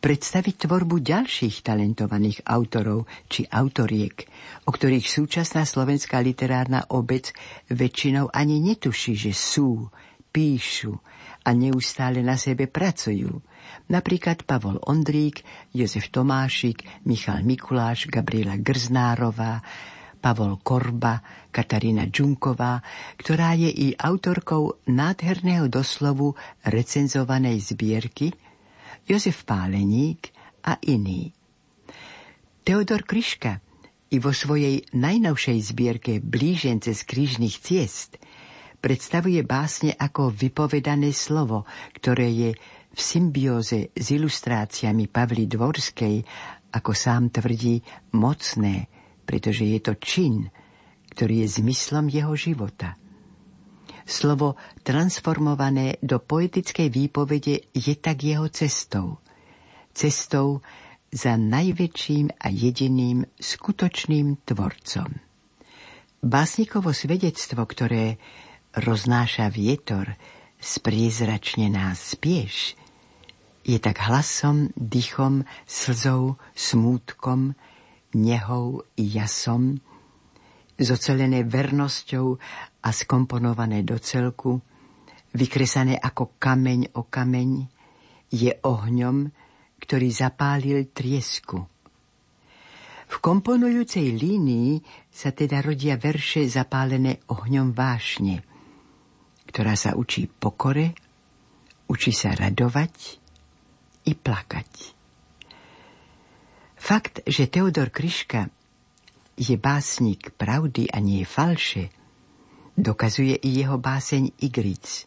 [0.00, 4.24] predstaviť tvorbu ďalších talentovaných autorov či autoriek,
[4.64, 7.36] o ktorých súčasná slovenská literárna obec
[7.68, 9.92] väčšinou ani netuší, že sú,
[10.32, 10.96] píšu
[11.44, 13.44] a neustále na sebe pracujú.
[13.92, 15.44] Napríklad Pavol Ondrík,
[15.76, 19.60] Jozef Tomášik, Michal Mikuláš, Gabriela Grznárová,
[20.20, 22.80] Pavol Korba, Katarína Džunková,
[23.20, 26.32] ktorá je i autorkou nádherného doslovu
[26.64, 28.32] recenzovanej zbierky–
[29.10, 30.30] Jozef Páleník
[30.62, 31.34] a iní.
[32.62, 33.58] Teodor Kryška
[34.14, 38.22] i vo svojej najnovšej zbierke Blížence z krížnych ciest
[38.78, 41.66] predstavuje básne ako vypovedané slovo,
[41.98, 42.50] ktoré je
[42.94, 46.22] v symbióze s ilustráciami Pavly Dvorskej,
[46.70, 47.82] ako sám tvrdí,
[48.14, 48.86] mocné,
[49.26, 50.46] pretože je to čin,
[51.10, 52.94] ktorý je zmyslom jeho života.
[54.10, 59.22] Slovo transformované do poetickej výpovede je tak jeho cestou.
[59.94, 60.66] Cestou
[61.14, 65.14] za najväčším a jediným skutočným tvorcom.
[66.26, 68.18] Básnikovo svedectvo, ktoré
[68.74, 70.18] roznáša vietor,
[70.58, 72.74] spriezračne nás spieš,
[73.62, 77.54] je tak hlasom, dychom, slzou, smútkom,
[78.18, 79.78] nehou i jasom,
[80.80, 82.40] zocelené vernosťou
[82.80, 84.60] a skomponované do celku,
[85.36, 87.50] vykresané ako kameň o kameň,
[88.30, 89.28] je ohňom,
[89.82, 91.66] ktorý zapálil triesku.
[93.10, 94.78] V komponujúcej línii
[95.10, 98.46] sa teda rodia verše zapálené ohňom vášne,
[99.50, 100.94] ktorá sa učí pokore,
[101.90, 103.18] učí sa radovať
[104.06, 104.70] i plakať.
[106.78, 108.46] Fakt, že Teodor Kryška
[109.34, 111.90] je básnik pravdy a nie falše,
[112.76, 115.06] dokazuje i jeho báseň Igric,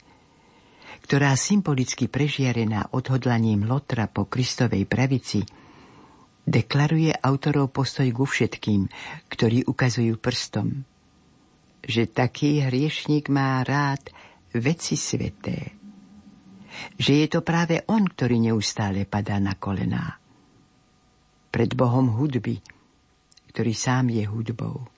[1.03, 5.43] ktorá symbolicky prežiarená odhodlaním Lotra po Kristovej pravici
[6.43, 8.87] deklaruje autorov postoj ku všetkým,
[9.31, 10.83] ktorí ukazujú prstom,
[11.83, 14.11] že taký hriešnik má rád
[14.55, 15.75] veci sveté.
[16.99, 20.19] Že je to práve on, ktorý neustále padá na kolená.
[21.53, 22.59] Pred Bohom hudby,
[23.53, 24.89] ktorý sám je hudbou.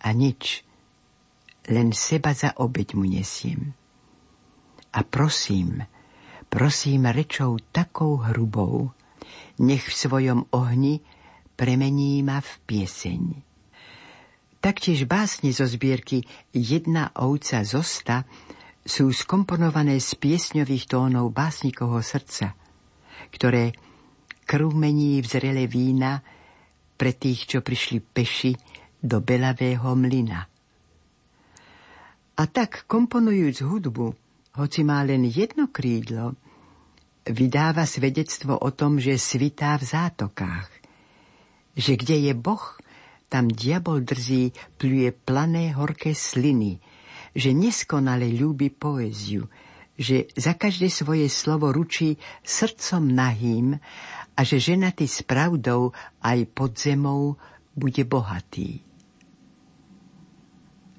[0.00, 0.64] a nič,
[1.70, 3.72] len seba za obeď mu nesiem.
[4.90, 5.86] A prosím,
[6.50, 8.90] prosím rečou takou hrubou,
[9.62, 10.98] nech v svojom ohni
[11.54, 13.22] premení ma v pieseň.
[14.60, 18.28] Taktiež básne zo zbierky Jedna ovca zosta
[18.84, 22.52] sú skomponované z piesňových tónov básnikovho srdca,
[23.32, 23.72] ktoré
[24.44, 26.20] krv mení v zrele vína
[26.98, 28.52] pre tých, čo prišli peši
[29.00, 30.49] do belavého mlyna.
[32.40, 34.16] A tak, komponujúc hudbu,
[34.56, 36.40] hoci má len jedno krídlo,
[37.28, 40.70] vydáva svedectvo o tom, že svitá v zátokách,
[41.76, 42.80] že kde je Boh,
[43.28, 46.80] tam diabol drzí pluje plané horké sliny,
[47.36, 49.44] že neskonale ľúbi poéziu,
[50.00, 53.76] že za každé svoje slovo ručí srdcom nahým.
[54.32, 55.92] A že ženatý s pravdou
[56.24, 57.36] aj pod zemou
[57.76, 58.80] bude bohatý.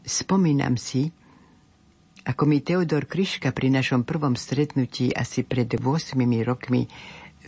[0.05, 1.09] Spomínam si,
[2.21, 6.85] ako mi Teodor Kryška pri našom prvom stretnutí asi pred 8 rokmi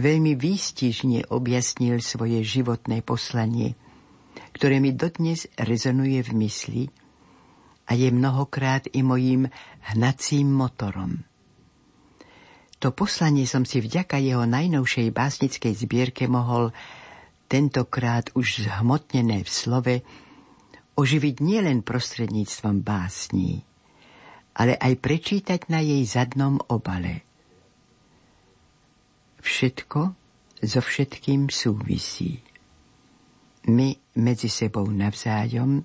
[0.02, 3.78] veľmi výstižne objasnil svoje životné poslanie,
[4.58, 6.84] ktoré mi dodnes rezonuje v mysli
[7.86, 9.52] a je mnohokrát i mojím
[9.94, 11.22] hnacím motorom.
[12.82, 16.76] To poslanie som si vďaka jeho najnovšej básnickej zbierke mohol
[17.48, 19.96] tentokrát už zhmotnené v slove
[20.98, 23.64] oživiť nielen prostredníctvom básní,
[24.54, 27.26] ale aj prečítať na jej zadnom obale.
[29.43, 29.99] Všetko
[30.64, 32.39] so všetkým súvisí.
[33.68, 35.84] My medzi sebou navzájom,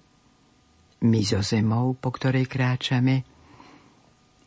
[0.99, 3.23] my zo zemou, po ktorej kráčame,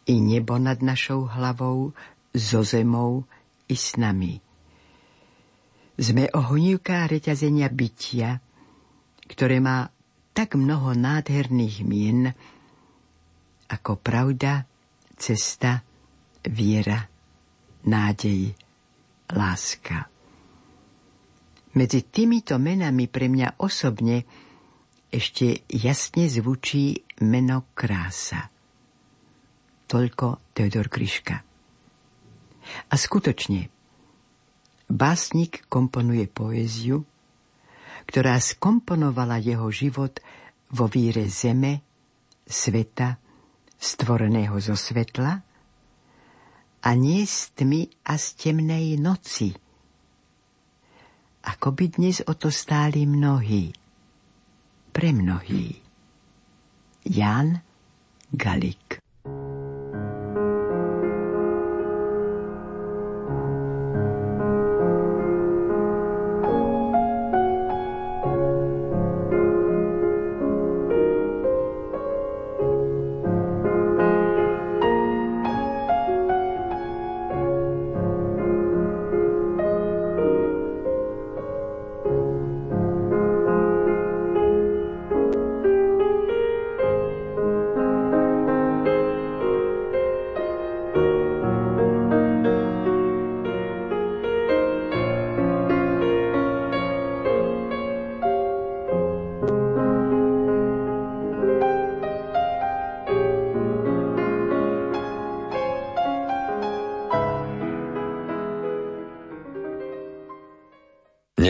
[0.07, 1.95] i nebo nad našou hlavou,
[2.31, 3.23] zo zemou
[3.67, 4.39] i s nami.
[5.99, 8.39] Sme ohnívka reťazenia bytia,
[9.27, 9.91] ktoré má
[10.31, 12.31] tak mnoho nádherných mien,
[13.71, 14.67] ako pravda,
[15.15, 15.79] cesta,
[16.43, 16.99] viera,
[17.87, 18.51] nádej,
[19.31, 20.11] láska.
[21.71, 24.27] Medzi týmito menami pre mňa osobne
[25.07, 28.51] ešte jasne zvučí meno krása.
[29.87, 31.35] Toľko Teodor Kryška.
[32.91, 33.71] A skutočne,
[34.91, 37.07] básnik komponuje poéziu,
[38.07, 40.19] ktorá skomponovala jeho život
[40.71, 41.83] vo víre zeme,
[42.43, 43.20] sveta,
[43.81, 45.41] stvoreného zo svetla
[46.85, 49.49] a nie z tmy a z temnej noci.
[51.41, 53.73] Ako by dnes o to stáli mnohí,
[54.93, 55.81] pre mnohí.
[57.01, 57.57] Jan
[58.29, 59.01] Galik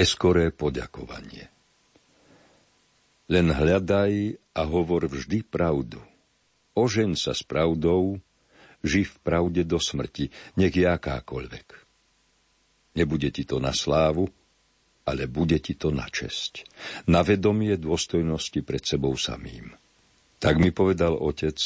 [0.01, 1.45] Neskoré poďakovanie.
[3.29, 6.01] Len hľadaj a hovor vždy pravdu.
[6.73, 8.17] Ožen sa s pravdou,
[8.81, 11.67] živ v pravde do smrti, nech akákoľvek.
[12.97, 14.25] Nebude ti to na slávu,
[15.05, 16.65] ale bude ti to na česť.
[17.05, 19.69] Na vedomie dôstojnosti pred sebou samým.
[20.41, 21.61] Tak mi povedal otec,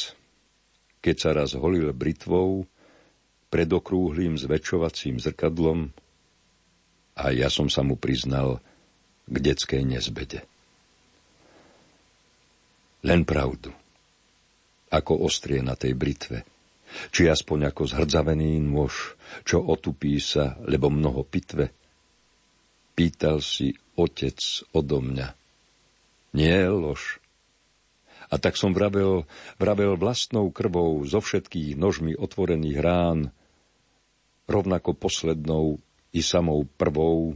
[1.00, 2.68] keď sa raz holil britvou
[3.48, 5.96] pred okrúhlým zväčšovacím zrkadlom
[7.16, 8.60] a ja som sa mu priznal
[9.26, 10.44] k detskej nezbede.
[13.06, 13.72] Len pravdu.
[14.92, 16.44] Ako ostrie na tej britve.
[17.12, 21.74] Či aspoň ako zhrdzavený nôž, čo otupí sa, lebo mnoho pitve.
[22.96, 24.38] Pýtal si otec
[24.72, 25.28] odo mňa.
[26.36, 27.20] Nie lož.
[28.28, 29.24] A tak som vravel,
[29.62, 33.20] vravel vlastnou krvou zo všetkých nožmi otvorených rán,
[34.50, 35.78] rovnako poslednou
[36.16, 37.36] i samou prvou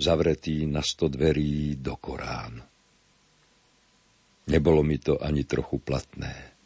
[0.00, 2.64] zavretý na sto dverí do Korán.
[4.46, 6.56] Nebolo mi to ani trochu platné.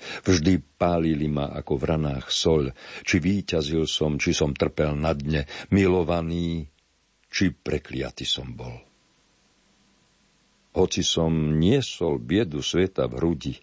[0.00, 2.72] Vždy pálili ma ako v ranách sol,
[3.04, 5.44] či výťazil som, či som trpel na dne,
[5.74, 6.68] milovaný,
[7.28, 8.80] či prekliaty som bol.
[10.70, 13.54] Hoci som niesol biedu sveta v hrudi,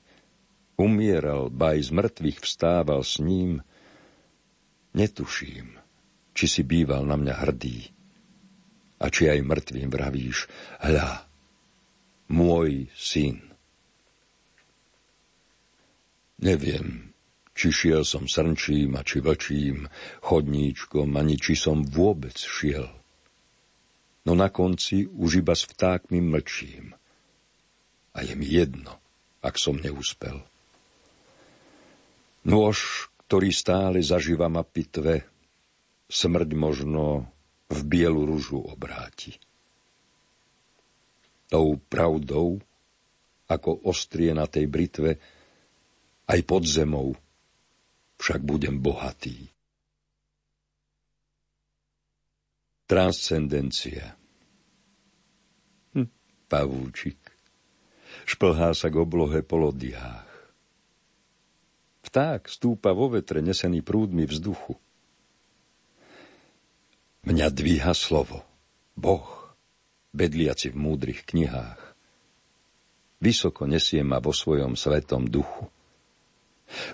[0.78, 3.66] umieral, ba aj z mŕtvych vstával s ním,
[4.94, 5.77] netuším,
[6.38, 7.90] či si býval na mňa hrdý.
[9.02, 10.46] A či aj mŕtvým vravíš,
[10.86, 11.26] hľa,
[12.30, 13.42] môj syn.
[16.38, 17.10] Neviem,
[17.58, 19.90] či šiel som srnčím a či vlčím,
[20.22, 22.86] chodníčkom, ani či som vôbec šiel.
[24.30, 26.94] No na konci už iba s vtákmi mlčím
[28.14, 28.98] a je mi jedno,
[29.42, 30.42] ak som neúspel.
[32.46, 35.37] Nôž, ktorý stále zažíva ma pitve,
[36.08, 37.28] smrť možno
[37.68, 39.36] v bielu rúžu obráti.
[41.48, 42.60] Tou pravdou,
[43.48, 45.20] ako ostrie na tej britve,
[46.28, 47.16] aj pod zemou
[48.20, 49.48] však budem bohatý.
[52.88, 54.16] Transcendencia.
[55.96, 56.08] Hm,
[56.52, 57.38] pavúčik
[58.28, 60.28] šplhá sa k oblohe po lodiách.
[62.08, 64.76] Vták stúpa vo vetre nesený prúdmi vzduchu.
[67.28, 68.40] Mňa dvíha slovo,
[68.96, 69.52] Boh,
[70.16, 71.82] bedliaci v múdrych knihách.
[73.20, 75.68] Vysoko nesie ma vo svojom svetom duchu.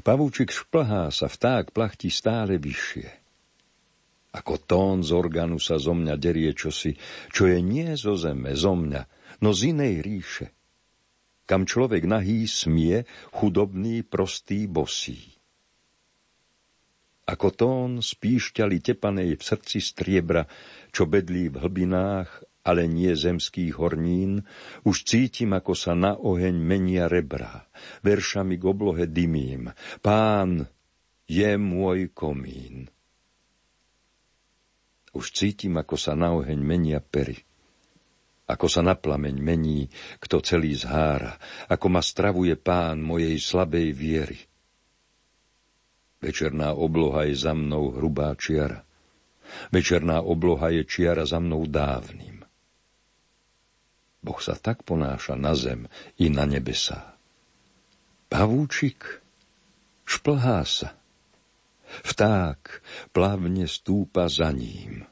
[0.02, 3.14] Pavúčik šplhá sa, vták plachtí stále vyššie.
[4.34, 6.98] Ako tón z organu sa zo mňa derie čosi,
[7.30, 9.02] čo je nie zo zeme, zo mňa,
[9.46, 10.48] no z inej ríše–
[11.44, 13.04] kam človek nahý smie,
[13.36, 15.33] chudobný, prostý, bosý.
[17.24, 20.44] Ako tón spíšťali tepanej v srdci striebra,
[20.92, 22.30] čo bedlí v hlbinách,
[22.64, 24.44] ale nie zemských hornín,
[24.88, 27.68] už cítim, ako sa na oheň menia rebra,
[28.04, 29.72] veršami k oblohe dymím.
[30.00, 30.68] Pán
[31.28, 32.92] je môj komín.
[35.16, 37.40] Už cítim, ako sa na oheň menia pery
[38.44, 39.88] ako sa na plameň mení,
[40.20, 41.40] kto celý zhára,
[41.72, 44.40] ako ma stravuje pán mojej slabej viery.
[46.24, 48.80] Večerná obloha je za mnou hrubá čiara.
[49.76, 52.48] Večerná obloha je čiara za mnou dávnym.
[54.24, 57.20] Boh sa tak ponáša na zem i na nebesá.
[58.32, 59.20] Pavúčik
[60.08, 60.96] šplhá sa.
[62.08, 62.80] Vták
[63.12, 65.04] plavne stúpa za ním.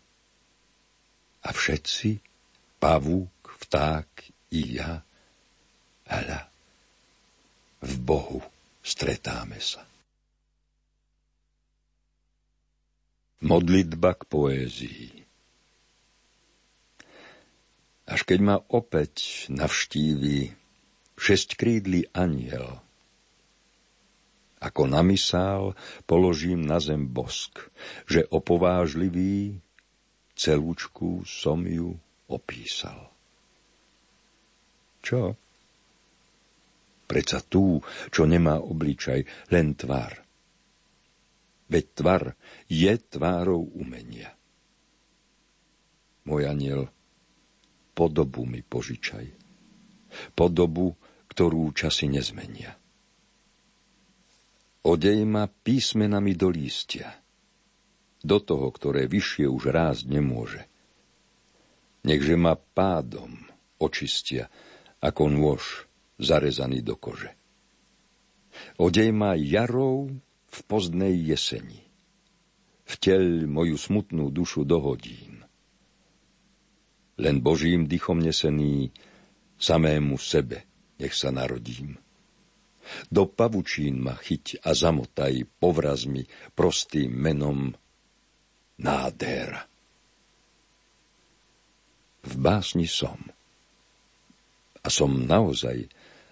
[1.44, 2.24] A všetci
[2.80, 5.04] pavúk, vták i ja.
[6.08, 6.42] Hľa,
[7.84, 8.40] v Bohu
[8.80, 9.91] stretáme sa.
[13.42, 15.10] Modlitba k poézii
[18.06, 20.54] Až keď ma opäť navštíví
[21.18, 22.82] šestkrídly aniel,
[24.62, 25.74] ako namysál
[26.06, 27.66] položím na zem bosk,
[28.06, 29.58] že opovážlivý
[30.38, 31.98] celúčku som ju
[32.30, 33.10] opísal.
[35.02, 35.34] Čo?
[37.10, 37.82] Preca tú,
[38.14, 40.14] čo nemá obličaj, len tvar.
[41.72, 42.24] Veď tvar
[42.68, 44.36] je tvárou umenia.
[46.28, 46.92] Môj aniel,
[47.96, 49.32] podobu mi požičaj.
[50.36, 51.00] Podobu,
[51.32, 52.76] ktorú časy nezmenia.
[54.84, 57.16] Odej ma písmenami do lístia,
[58.20, 60.62] do toho, ktoré vyššie už rásť nemôže
[62.06, 63.38] nechže ma pádom
[63.82, 64.50] očistia,
[65.02, 65.90] ako nôž
[66.22, 67.34] zarezaný do kože.
[68.78, 70.12] Odej ma jarou
[70.52, 71.82] v pozdnej jeseni.
[72.84, 75.48] Vteľ moju smutnú dušu do hodín.
[77.16, 78.92] Len Božím dychom nesený,
[79.56, 80.68] samému sebe
[81.00, 81.96] nech sa narodím.
[83.08, 86.28] Do pavučín ma chyť a zamotaj povrazmi
[86.58, 87.72] prostým menom
[88.82, 89.72] nádhera
[92.22, 93.18] v básni som.
[94.82, 95.90] A som naozaj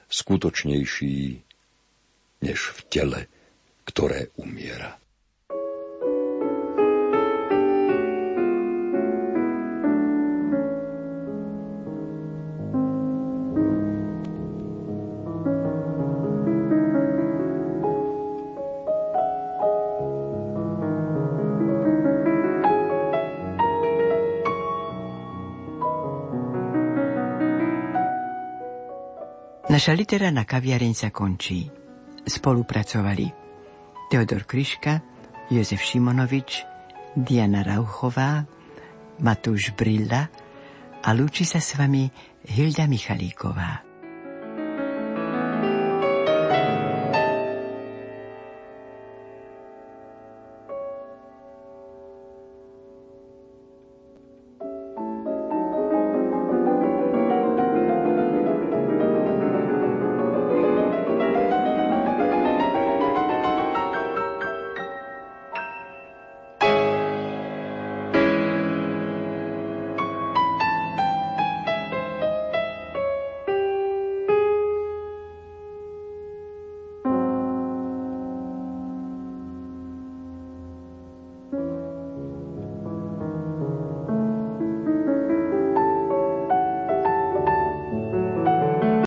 [0.09, 1.41] skutočnejší
[2.41, 3.21] než v tele,
[3.89, 4.99] ktoré umiera.
[29.69, 31.63] Naša literárna kaviareň sa končí.
[32.27, 33.38] Spolupracovali
[34.09, 35.05] Teodor Kryška,
[35.53, 36.65] Jozef Šimonovič,
[37.13, 38.41] Diana Rauchová,
[39.21, 40.25] Matúš Brilla
[41.05, 42.09] a lúči sa s vami
[42.49, 43.88] Hilda Michalíková.